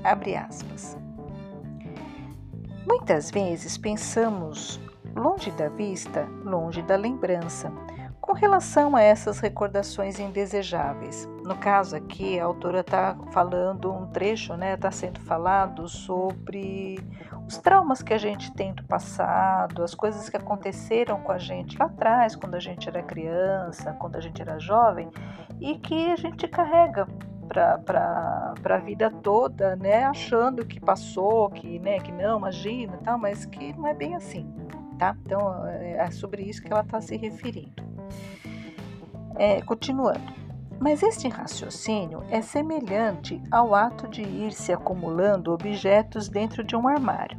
Abre 0.04 0.36
aspas. 0.36 0.99
Muitas 2.86 3.30
vezes 3.30 3.76
pensamos 3.76 4.80
longe 5.14 5.50
da 5.50 5.68
vista, 5.68 6.26
longe 6.44 6.82
da 6.82 6.96
lembrança, 6.96 7.70
com 8.20 8.32
relação 8.32 8.96
a 8.96 9.02
essas 9.02 9.38
recordações 9.38 10.18
indesejáveis. 10.18 11.28
No 11.44 11.56
caso 11.56 11.96
aqui, 11.96 12.38
a 12.38 12.44
autora 12.44 12.80
está 12.80 13.16
falando 13.32 13.92
um 13.92 14.06
trecho, 14.06 14.54
né? 14.56 14.74
Está 14.74 14.90
sendo 14.90 15.20
falado 15.20 15.88
sobre 15.88 16.98
os 17.46 17.58
traumas 17.58 18.02
que 18.02 18.14
a 18.14 18.18
gente 18.18 18.52
tem 18.54 18.72
do 18.72 18.84
passado, 18.84 19.82
as 19.82 19.94
coisas 19.94 20.28
que 20.28 20.36
aconteceram 20.36 21.20
com 21.20 21.32
a 21.32 21.38
gente 21.38 21.76
lá 21.76 21.86
atrás, 21.86 22.36
quando 22.36 22.54
a 22.54 22.60
gente 22.60 22.88
era 22.88 23.02
criança, 23.02 23.92
quando 23.94 24.16
a 24.16 24.20
gente 24.20 24.40
era 24.40 24.58
jovem, 24.58 25.10
e 25.60 25.76
que 25.78 26.10
a 26.12 26.16
gente 26.16 26.46
carrega 26.46 27.08
para 27.50 28.54
a 28.64 28.78
vida 28.78 29.10
toda, 29.10 29.74
né, 29.74 30.04
achando 30.04 30.64
que 30.64 30.78
passou, 30.78 31.50
que, 31.50 31.80
né, 31.80 31.98
que 31.98 32.12
não, 32.12 32.38
imagina, 32.38 32.98
tal, 33.04 33.18
mas 33.18 33.44
que 33.44 33.72
não 33.76 33.88
é 33.88 33.94
bem 33.94 34.14
assim, 34.14 34.48
tá? 34.96 35.16
Então 35.26 35.66
é, 35.66 35.96
é 35.96 36.10
sobre 36.12 36.42
isso 36.42 36.62
que 36.62 36.72
ela 36.72 36.82
está 36.82 37.00
se 37.00 37.16
referindo. 37.16 37.82
É, 39.36 39.60
continuando. 39.62 40.40
Mas 40.78 41.02
este 41.02 41.28
raciocínio 41.28 42.22
é 42.30 42.40
semelhante 42.40 43.42
ao 43.50 43.74
ato 43.74 44.08
de 44.08 44.22
ir 44.22 44.52
se 44.52 44.72
acumulando 44.72 45.52
objetos 45.52 46.28
dentro 46.28 46.64
de 46.64 46.74
um 46.74 46.88
armário. 46.88 47.38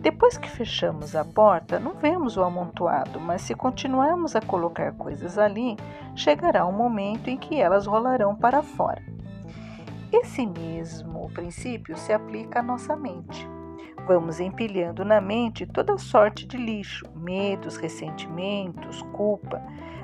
Depois 0.00 0.38
que 0.38 0.48
fechamos 0.48 1.14
a 1.14 1.22
porta, 1.22 1.78
não 1.78 1.92
vemos 1.92 2.38
o 2.38 2.42
amontoado, 2.42 3.20
mas 3.20 3.42
se 3.42 3.54
continuarmos 3.54 4.34
a 4.34 4.40
colocar 4.40 4.92
coisas 4.92 5.36
ali, 5.36 5.76
chegará 6.16 6.66
um 6.66 6.72
momento 6.72 7.28
em 7.28 7.36
que 7.36 7.60
elas 7.60 7.86
rolarão 7.86 8.34
para 8.34 8.62
fora. 8.62 9.02
Esse 10.12 10.44
mesmo 10.44 11.30
princípio 11.30 11.96
se 11.96 12.12
aplica 12.12 12.58
à 12.58 12.62
nossa 12.62 12.96
mente. 12.96 13.48
Vamos 14.08 14.40
empilhando 14.40 15.04
na 15.04 15.20
mente 15.20 15.66
toda 15.66 15.96
sorte 15.98 16.46
de 16.46 16.56
lixo, 16.56 17.06
medos, 17.14 17.76
ressentimentos, 17.76 19.02
culpa, 19.12 19.62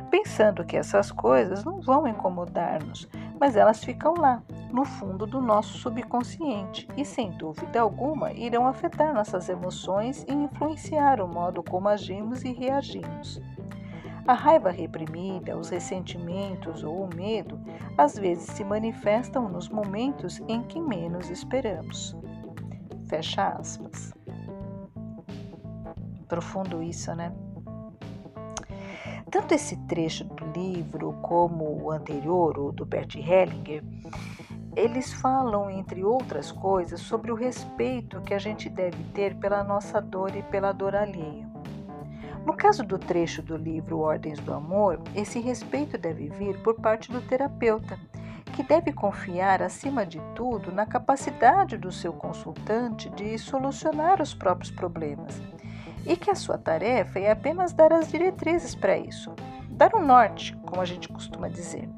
pensando 0.09 0.65
que 0.65 0.77
essas 0.77 1.11
coisas 1.11 1.65
não 1.65 1.81
vão 1.81 2.07
incomodar-nos, 2.07 3.09
mas 3.41 3.57
elas 3.57 3.83
ficam 3.83 4.15
lá, 4.15 4.43
no 4.73 4.85
fundo 4.85 5.27
do 5.27 5.41
nosso 5.41 5.79
subconsciente 5.79 6.87
e, 6.97 7.05
sem 7.05 7.33
dúvida 7.33 7.81
alguma, 7.81 8.33
irão 8.33 8.67
afetar 8.67 9.13
nossas 9.13 9.49
emoções 9.49 10.25
e 10.29 10.33
influenciar 10.33 11.21
o 11.21 11.27
modo 11.27 11.65
como 11.65 11.89
agimos 11.89 12.45
e 12.45 12.53
reagimos. 12.53 13.41
A 14.27 14.35
raiva 14.35 14.71
reprimida, 14.71 15.57
os 15.57 15.69
ressentimentos 15.69 16.83
ou 16.83 17.05
o 17.05 17.15
medo 17.15 17.61
às 17.97 18.19
vezes 18.19 18.51
se 18.51 18.65
manifestam 18.65 19.49
nos 19.49 19.69
momentos 19.69 20.43
em 20.49 20.63
que 20.65 20.81
menos 20.81 21.31
esperamos. 21.31 22.17
Fecha 23.07 23.49
aspas. 23.51 24.13
Profundo 26.27 26.83
isso, 26.83 27.15
né? 27.15 27.33
Tanto 29.31 29.55
esse 29.55 29.77
trecho 29.87 30.25
do 30.25 30.45
livro 30.47 31.13
como 31.23 31.85
o 31.85 31.93
anterior, 31.93 32.59
o 32.59 32.73
do 32.73 32.85
Bert 32.85 33.15
Hellinger, 33.15 33.85
eles 34.75 35.13
falam, 35.15 35.71
entre 35.71 36.05
outras 36.05 36.51
coisas, 36.51 37.01
sobre 37.01 37.31
o 37.31 37.35
respeito 37.37 38.21
que 38.23 38.35
a 38.35 38.39
gente 38.39 38.69
deve 38.69 39.03
ter 39.15 39.37
pela 39.37 39.63
nossa 39.63 40.01
dor 40.01 40.35
e 40.35 40.43
pela 40.43 40.73
dor 40.73 40.97
alheia. 40.97 41.46
No 42.47 42.57
caso 42.57 42.85
do 42.85 42.97
trecho 42.97 43.43
do 43.43 43.57
livro 43.57 43.99
Ordens 43.99 44.39
do 44.39 44.55
Amor, 44.55 45.01
esse 45.17 45.41
respeito 45.41 45.99
deve 45.99 46.29
vir 46.29 46.57
por 46.63 46.77
parte 46.77 47.11
do 47.11 47.21
terapeuta, 47.21 47.99
que 48.55 48.63
deve 48.63 48.93
confiar, 48.93 49.61
acima 49.61 50.07
de 50.07 50.21
tudo, 50.33 50.71
na 50.71 50.87
capacidade 50.87 51.77
do 51.77 51.91
seu 51.91 52.13
consultante 52.13 53.11
de 53.11 53.37
solucionar 53.37 54.23
os 54.23 54.33
próprios 54.33 54.71
problemas 54.71 55.43
e 56.07 56.17
que 56.17 56.31
a 56.31 56.37
sua 56.37 56.57
tarefa 56.57 57.19
é 57.19 57.33
apenas 57.33 57.73
dar 57.73 57.93
as 57.93 58.09
diretrizes 58.13 58.77
para 58.77 58.97
isso, 58.97 59.35
dar 59.69 59.93
um 59.97 60.07
norte, 60.07 60.57
como 60.65 60.81
a 60.81 60.85
gente 60.85 61.09
costuma 61.09 61.49
dizer. 61.49 61.91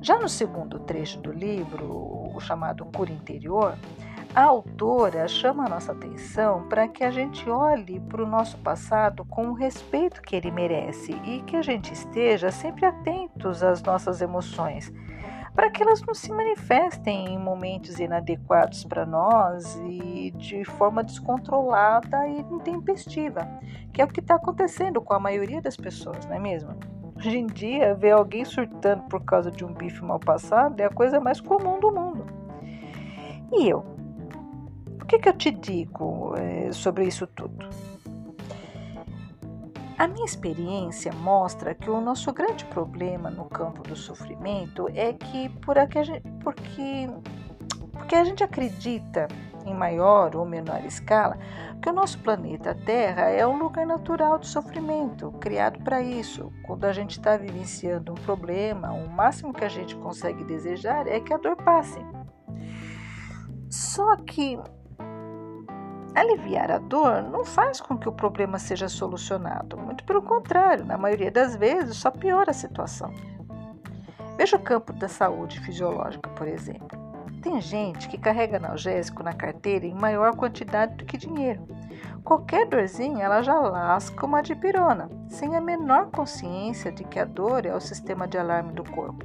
Já 0.00 0.18
no 0.18 0.30
segundo 0.30 0.78
trecho 0.78 1.20
do 1.20 1.30
livro, 1.30 2.32
o 2.34 2.40
chamado 2.40 2.86
Cura 2.86 3.12
Interior, 3.12 3.76
a 4.34 4.44
autora 4.44 5.26
chama 5.26 5.66
a 5.66 5.68
nossa 5.68 5.90
atenção 5.90 6.68
para 6.68 6.86
que 6.86 7.02
a 7.02 7.10
gente 7.10 7.50
olhe 7.50 7.98
para 7.98 8.22
o 8.22 8.26
nosso 8.26 8.56
passado 8.58 9.24
com 9.24 9.48
o 9.48 9.54
respeito 9.54 10.22
que 10.22 10.36
ele 10.36 10.52
merece 10.52 11.12
e 11.24 11.42
que 11.42 11.56
a 11.56 11.62
gente 11.62 11.92
esteja 11.92 12.50
sempre 12.52 12.86
atentos 12.86 13.60
às 13.62 13.82
nossas 13.82 14.20
emoções, 14.20 14.92
para 15.52 15.68
que 15.68 15.82
elas 15.82 16.00
não 16.02 16.14
se 16.14 16.30
manifestem 16.30 17.34
em 17.34 17.38
momentos 17.38 17.98
inadequados 17.98 18.84
para 18.84 19.04
nós 19.04 19.74
e 19.84 20.30
de 20.36 20.64
forma 20.64 21.02
descontrolada 21.02 22.28
e 22.28 22.40
intempestiva, 22.40 23.48
que 23.92 24.00
é 24.00 24.04
o 24.04 24.08
que 24.08 24.20
está 24.20 24.36
acontecendo 24.36 25.00
com 25.00 25.12
a 25.12 25.18
maioria 25.18 25.60
das 25.60 25.76
pessoas, 25.76 26.24
não 26.26 26.36
é 26.36 26.38
mesmo? 26.38 26.76
Hoje 27.16 27.36
em 27.36 27.46
dia, 27.46 27.96
ver 27.96 28.12
alguém 28.12 28.44
surtando 28.44 29.02
por 29.08 29.24
causa 29.24 29.50
de 29.50 29.64
um 29.64 29.74
bife 29.74 30.04
mal 30.04 30.20
passado 30.20 30.80
é 30.80 30.84
a 30.84 30.90
coisa 30.90 31.18
mais 31.20 31.40
comum 31.40 31.80
do 31.80 31.90
mundo. 31.90 32.24
E 33.52 33.68
eu? 33.68 33.99
Que, 35.10 35.18
que 35.18 35.28
eu 35.28 35.32
te 35.32 35.50
digo 35.50 36.36
é, 36.36 36.70
sobre 36.70 37.04
isso 37.04 37.26
tudo? 37.26 37.68
A 39.98 40.06
minha 40.06 40.24
experiência 40.24 41.12
mostra 41.12 41.74
que 41.74 41.90
o 41.90 42.00
nosso 42.00 42.32
grande 42.32 42.64
problema 42.66 43.28
no 43.28 43.46
campo 43.46 43.82
do 43.82 43.96
sofrimento 43.96 44.88
é 44.94 45.12
que 45.12 45.48
por 45.48 45.76
aqui 45.76 45.98
a 45.98 46.04
gente, 46.04 46.22
porque, 46.44 47.10
porque 47.92 48.14
a 48.14 48.22
gente 48.22 48.44
acredita 48.44 49.26
em 49.66 49.74
maior 49.74 50.36
ou 50.36 50.46
menor 50.46 50.84
escala, 50.84 51.36
que 51.82 51.90
o 51.90 51.92
nosso 51.92 52.20
planeta 52.20 52.72
Terra 52.72 53.22
é 53.30 53.44
um 53.44 53.58
lugar 53.58 53.84
natural 53.84 54.38
de 54.38 54.46
sofrimento, 54.46 55.32
criado 55.40 55.82
para 55.82 56.00
isso. 56.00 56.52
Quando 56.64 56.84
a 56.84 56.92
gente 56.92 57.18
está 57.18 57.36
vivenciando 57.36 58.12
um 58.12 58.22
problema, 58.22 58.92
o 58.92 59.08
máximo 59.08 59.52
que 59.52 59.64
a 59.64 59.68
gente 59.68 59.96
consegue 59.96 60.44
desejar 60.44 61.08
é 61.08 61.18
que 61.18 61.34
a 61.34 61.36
dor 61.36 61.56
passe. 61.56 61.98
Só 63.68 64.14
que 64.16 64.56
aliviar 66.14 66.70
a 66.70 66.78
dor 66.78 67.22
não 67.22 67.44
faz 67.44 67.80
com 67.80 67.96
que 67.96 68.08
o 68.08 68.12
problema 68.12 68.58
seja 68.58 68.88
solucionado, 68.88 69.76
muito 69.76 70.04
pelo 70.04 70.22
contrário, 70.22 70.84
na 70.84 70.98
maioria 70.98 71.30
das 71.30 71.56
vezes 71.56 71.96
só 71.96 72.10
piora 72.10 72.50
a 72.50 72.54
situação. 72.54 73.12
Veja 74.36 74.56
o 74.56 74.62
campo 74.62 74.92
da 74.92 75.08
saúde 75.08 75.60
fisiológica, 75.60 76.30
por 76.30 76.48
exemplo. 76.48 76.98
Tem 77.42 77.60
gente 77.60 78.08
que 78.08 78.18
carrega 78.18 78.58
analgésico 78.58 79.22
na 79.22 79.32
carteira 79.32 79.86
em 79.86 79.94
maior 79.94 80.36
quantidade 80.36 80.94
do 80.96 81.04
que 81.04 81.16
dinheiro. 81.16 81.66
Qualquer 82.22 82.66
dorzinha 82.66 83.24
ela 83.24 83.42
já 83.42 83.58
lasca 83.58 84.26
uma 84.26 84.42
dipirona, 84.42 85.10
sem 85.28 85.56
a 85.56 85.60
menor 85.60 86.10
consciência 86.10 86.92
de 86.92 87.02
que 87.04 87.18
a 87.18 87.24
dor 87.24 87.64
é 87.64 87.74
o 87.74 87.80
sistema 87.80 88.28
de 88.28 88.36
alarme 88.36 88.72
do 88.72 88.84
corpo, 88.84 89.24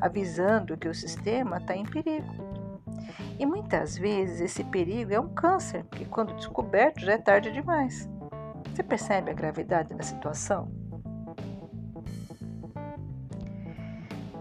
avisando 0.00 0.76
que 0.76 0.88
o 0.88 0.94
sistema 0.94 1.58
está 1.58 1.76
em 1.76 1.84
perigo. 1.84 2.55
E 3.38 3.46
muitas 3.46 3.96
vezes 3.98 4.40
esse 4.40 4.64
perigo 4.64 5.12
é 5.12 5.20
um 5.20 5.28
câncer, 5.28 5.84
que 5.90 6.04
quando 6.04 6.34
descoberto 6.34 7.00
já 7.00 7.12
é 7.12 7.18
tarde 7.18 7.50
demais. 7.52 8.08
Você 8.74 8.82
percebe 8.82 9.30
a 9.30 9.34
gravidade 9.34 9.94
da 9.94 10.02
situação? 10.02 10.70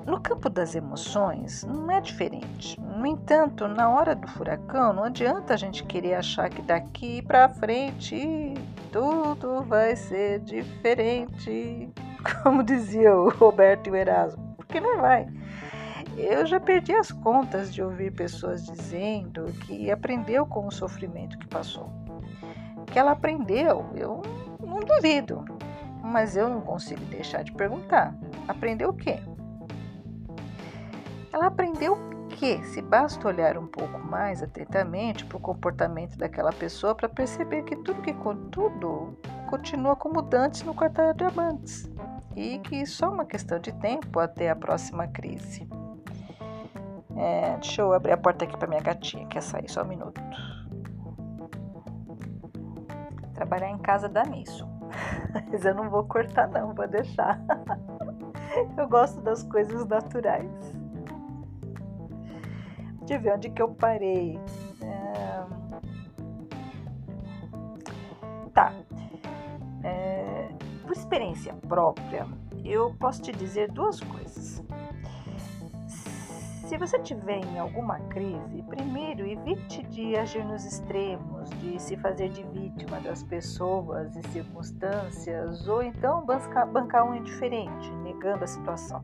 No 0.05 0.21
campo 0.21 0.49
das 0.49 0.75
emoções, 0.75 1.63
não 1.63 1.89
é 1.89 1.99
diferente. 1.99 2.79
No 2.79 3.07
entanto, 3.07 3.67
na 3.67 3.89
hora 3.89 4.15
do 4.15 4.27
furacão, 4.27 4.93
não 4.93 5.05
adianta 5.05 5.55
a 5.55 5.57
gente 5.57 5.83
querer 5.83 6.13
achar 6.13 6.47
que 6.47 6.61
daqui 6.61 7.23
para 7.23 7.49
frente 7.49 8.53
tudo 8.91 9.63
vai 9.63 9.95
ser 9.95 10.41
diferente, 10.41 11.89
como 12.43 12.61
dizia 12.61 13.15
o 13.15 13.29
Roberto 13.29 13.87
e 13.87 13.91
o 13.91 13.95
Erasmo, 13.95 14.53
porque 14.55 14.79
não 14.79 15.01
vai. 15.01 15.27
Eu 16.17 16.45
já 16.45 16.59
perdi 16.59 16.93
as 16.93 17.11
contas 17.11 17.73
de 17.73 17.83
ouvir 17.83 18.11
pessoas 18.11 18.65
dizendo 18.65 19.45
que 19.65 19.91
aprendeu 19.91 20.45
com 20.45 20.65
o 20.65 20.71
sofrimento 20.71 21.37
que 21.37 21.47
passou. 21.47 21.89
Que 22.87 22.97
ela 22.97 23.11
aprendeu, 23.11 23.85
eu 23.95 24.21
não 24.65 24.79
duvido, 24.79 25.43
mas 26.01 26.37
eu 26.37 26.47
não 26.47 26.61
consigo 26.61 27.03
deixar 27.05 27.43
de 27.43 27.51
perguntar: 27.51 28.15
aprendeu 28.47 28.89
o 28.89 28.93
quê? 28.93 29.19
Ela 31.33 31.47
aprendeu 31.47 31.97
que, 32.29 32.63
se 32.63 32.81
basta 32.81 33.27
olhar 33.27 33.57
um 33.57 33.67
pouco 33.67 33.99
mais 33.99 34.41
atentamente 34.41 35.25
para 35.25 35.37
o 35.37 35.41
comportamento 35.41 36.17
daquela 36.17 36.53
pessoa 36.53 36.95
para 36.95 37.09
perceber 37.09 37.63
que 37.63 37.75
tudo 37.75 38.01
que 38.01 38.13
tudo 38.51 39.17
continua 39.49 39.95
como 39.97 40.21
dantes 40.21 40.63
no 40.63 40.73
quartel 40.73 41.13
de 41.13 41.25
amantes 41.25 41.89
e 42.35 42.59
que 42.59 42.85
só 42.85 43.11
uma 43.11 43.25
questão 43.25 43.59
de 43.59 43.73
tempo 43.73 44.19
até 44.19 44.49
a 44.49 44.55
próxima 44.55 45.07
crise. 45.07 45.67
É, 47.15 47.57
deixa 47.57 47.81
eu 47.81 47.93
abrir 47.93 48.11
a 48.11 48.17
porta 48.17 48.45
aqui 48.45 48.57
para 48.57 48.67
minha 48.67 48.81
gatinha, 48.81 49.25
quer 49.27 49.41
sair 49.41 49.69
só 49.69 49.83
um 49.83 49.87
minuto. 49.87 50.21
Trabalhar 53.33 53.69
em 53.69 53.77
casa 53.77 54.09
dá 54.09 54.23
nisso. 54.23 54.67
Mas 55.51 55.65
eu 55.65 55.73
não 55.73 55.89
vou 55.89 56.03
cortar 56.05 56.47
não, 56.49 56.73
vou 56.73 56.87
deixar. 56.87 57.39
Eu 58.77 58.87
gosto 58.87 59.19
das 59.21 59.43
coisas 59.43 59.85
naturais. 59.85 60.49
Deixa 62.99 63.15
eu 63.15 63.21
ver 63.21 63.33
onde 63.33 63.49
que 63.49 63.61
eu 63.61 63.69
parei. 63.69 64.39
É... 64.81 65.43
Tá. 68.53 68.73
É... 69.83 70.49
Por 70.81 70.93
experiência 70.93 71.53
própria, 71.67 72.25
eu 72.63 72.95
posso 72.95 73.21
te 73.21 73.31
dizer 73.31 73.71
duas 73.71 73.99
coisas. 73.99 74.24
Se 76.65 76.79
você 76.79 76.97
tiver 76.97 77.45
em 77.45 77.59
alguma 77.59 77.99
crise, 78.09 78.63
primeiro 78.67 79.23
evite 79.23 79.83
de 79.83 80.15
agir 80.15 80.43
nos 80.43 80.65
extremos, 80.65 81.47
de 81.61 81.79
se 81.79 81.95
fazer 81.95 82.29
de 82.29 82.41
vítima 82.41 82.99
das 83.01 83.21
pessoas 83.21 84.15
e 84.15 84.23
circunstâncias, 84.29 85.67
ou 85.67 85.83
então 85.83 86.25
bancar 86.25 87.07
um 87.07 87.13
indiferente, 87.13 87.91
negando 87.97 88.43
a 88.43 88.47
situação. 88.47 89.03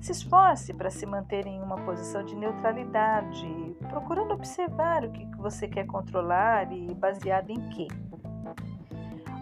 Se 0.00 0.10
esforce 0.10 0.74
para 0.74 0.90
se 0.90 1.06
manter 1.06 1.46
em 1.46 1.62
uma 1.62 1.76
posição 1.76 2.24
de 2.24 2.34
neutralidade, 2.34 3.76
procurando 3.88 4.34
observar 4.34 5.04
o 5.04 5.12
que 5.12 5.24
você 5.36 5.68
quer 5.68 5.86
controlar 5.86 6.72
e 6.72 6.92
baseado 6.94 7.50
em 7.50 7.68
quê. 7.70 7.86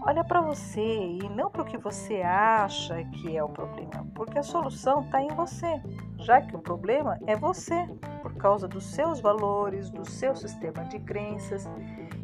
Olha 0.06 0.22
para 0.22 0.42
você 0.42 0.82
e 0.82 1.26
não 1.30 1.50
para 1.50 1.62
o 1.62 1.64
que 1.64 1.78
você 1.78 2.20
acha 2.20 3.02
que 3.04 3.34
é 3.34 3.42
o 3.42 3.48
problema, 3.48 4.06
porque 4.14 4.38
a 4.38 4.42
solução 4.42 5.00
está 5.00 5.22
em 5.22 5.28
você, 5.28 5.80
já 6.18 6.42
que 6.42 6.54
o 6.54 6.58
problema 6.58 7.18
é 7.26 7.34
você, 7.34 7.88
por 8.20 8.34
causa 8.34 8.68
dos 8.68 8.84
seus 8.84 9.18
valores, 9.18 9.88
do 9.88 10.04
seu 10.04 10.36
sistema 10.36 10.84
de 10.84 10.98
crenças 10.98 11.66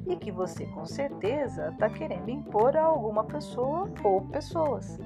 e 0.07 0.15
que 0.15 0.31
você 0.31 0.67
com 0.67 0.85
certeza 0.85 1.71
está 1.73 1.89
querendo 1.89 2.29
impor 2.29 2.77
a 2.77 2.83
alguma 2.83 3.25
pessoa 3.25 3.91
ou 4.05 4.21
pessoas. 4.27 4.99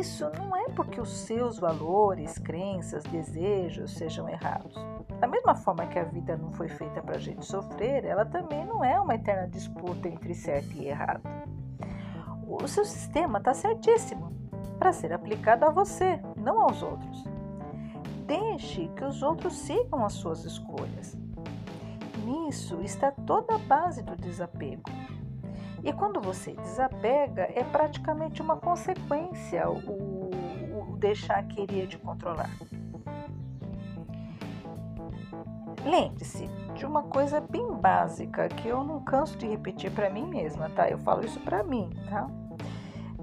Isso 0.00 0.24
não 0.38 0.56
é 0.56 0.70
porque 0.70 0.98
os 0.98 1.10
seus 1.10 1.58
valores, 1.58 2.38
crenças, 2.38 3.04
desejos 3.04 3.92
sejam 3.92 4.26
errados. 4.30 4.93
Da 5.20 5.26
mesma 5.26 5.54
forma 5.54 5.86
que 5.86 5.98
a 5.98 6.04
vida 6.04 6.36
não 6.36 6.52
foi 6.52 6.68
feita 6.68 7.02
para 7.02 7.16
a 7.16 7.20
gente 7.20 7.44
sofrer, 7.44 8.04
ela 8.04 8.24
também 8.24 8.64
não 8.64 8.84
é 8.84 9.00
uma 9.00 9.14
eterna 9.14 9.48
disputa 9.48 10.08
entre 10.08 10.34
certo 10.34 10.72
e 10.74 10.88
errado. 10.88 11.22
O 12.46 12.66
seu 12.68 12.84
sistema 12.84 13.38
está 13.38 13.54
certíssimo 13.54 14.32
para 14.78 14.92
ser 14.92 15.12
aplicado 15.12 15.64
a 15.64 15.70
você, 15.70 16.20
não 16.36 16.60
aos 16.60 16.82
outros. 16.82 17.24
Deixe 18.26 18.88
que 18.88 19.04
os 19.04 19.22
outros 19.22 19.56
sigam 19.58 20.04
as 20.04 20.14
suas 20.14 20.44
escolhas. 20.44 21.16
Nisso 22.24 22.80
está 22.80 23.10
toda 23.10 23.54
a 23.54 23.58
base 23.58 24.02
do 24.02 24.16
desapego. 24.16 24.82
E 25.82 25.92
quando 25.92 26.20
você 26.20 26.52
desapega, 26.52 27.42
é 27.54 27.62
praticamente 27.62 28.40
uma 28.40 28.56
consequência 28.56 29.68
o, 29.68 30.30
o 30.92 30.96
deixar 30.96 31.46
querer 31.46 31.86
de 31.86 31.98
controlar. 31.98 32.48
Lembre-se 35.84 36.48
de 36.74 36.86
uma 36.86 37.02
coisa 37.02 37.40
bem 37.40 37.74
básica 37.74 38.48
que 38.48 38.68
eu 38.68 38.82
não 38.82 39.04
canso 39.04 39.36
de 39.36 39.46
repetir 39.46 39.90
para 39.90 40.08
mim 40.08 40.26
mesma, 40.26 40.70
tá? 40.70 40.88
Eu 40.88 40.98
falo 40.98 41.24
isso 41.24 41.38
para 41.40 41.62
mim, 41.62 41.90
tá? 42.08 42.26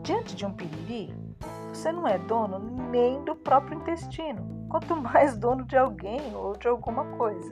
Diante 0.03 0.35
de 0.35 0.45
um 0.45 0.53
piriri, 0.53 1.13
você 1.73 1.91
não 1.91 2.07
é 2.07 2.19
dono 2.19 2.59
nem 2.91 3.23
do 3.23 3.35
próprio 3.35 3.79
intestino. 3.79 4.61
quanto 4.69 4.95
mais 4.95 5.35
dono 5.35 5.65
de 5.65 5.75
alguém 5.75 6.33
ou 6.33 6.55
de 6.55 6.67
alguma 6.67 7.03
coisa. 7.17 7.51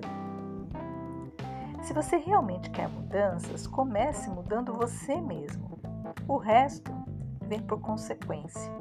Se 1.82 1.94
você 1.94 2.16
realmente 2.16 2.70
quer 2.70 2.88
mudanças, 2.88 3.68
comece 3.68 4.30
mudando 4.30 4.74
você 4.74 5.20
mesmo. 5.20 5.80
O 6.28 6.38
resto 6.38 6.94
vem 7.42 7.60
por 7.60 7.82
consequência. 7.82 8.72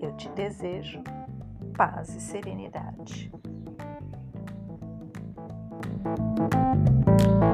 Eu 0.00 0.16
te 0.16 0.28
desejo 0.30 1.02
paz 1.76 2.14
e 2.14 2.20
serenidade. 2.20 3.30
Música 6.04 7.53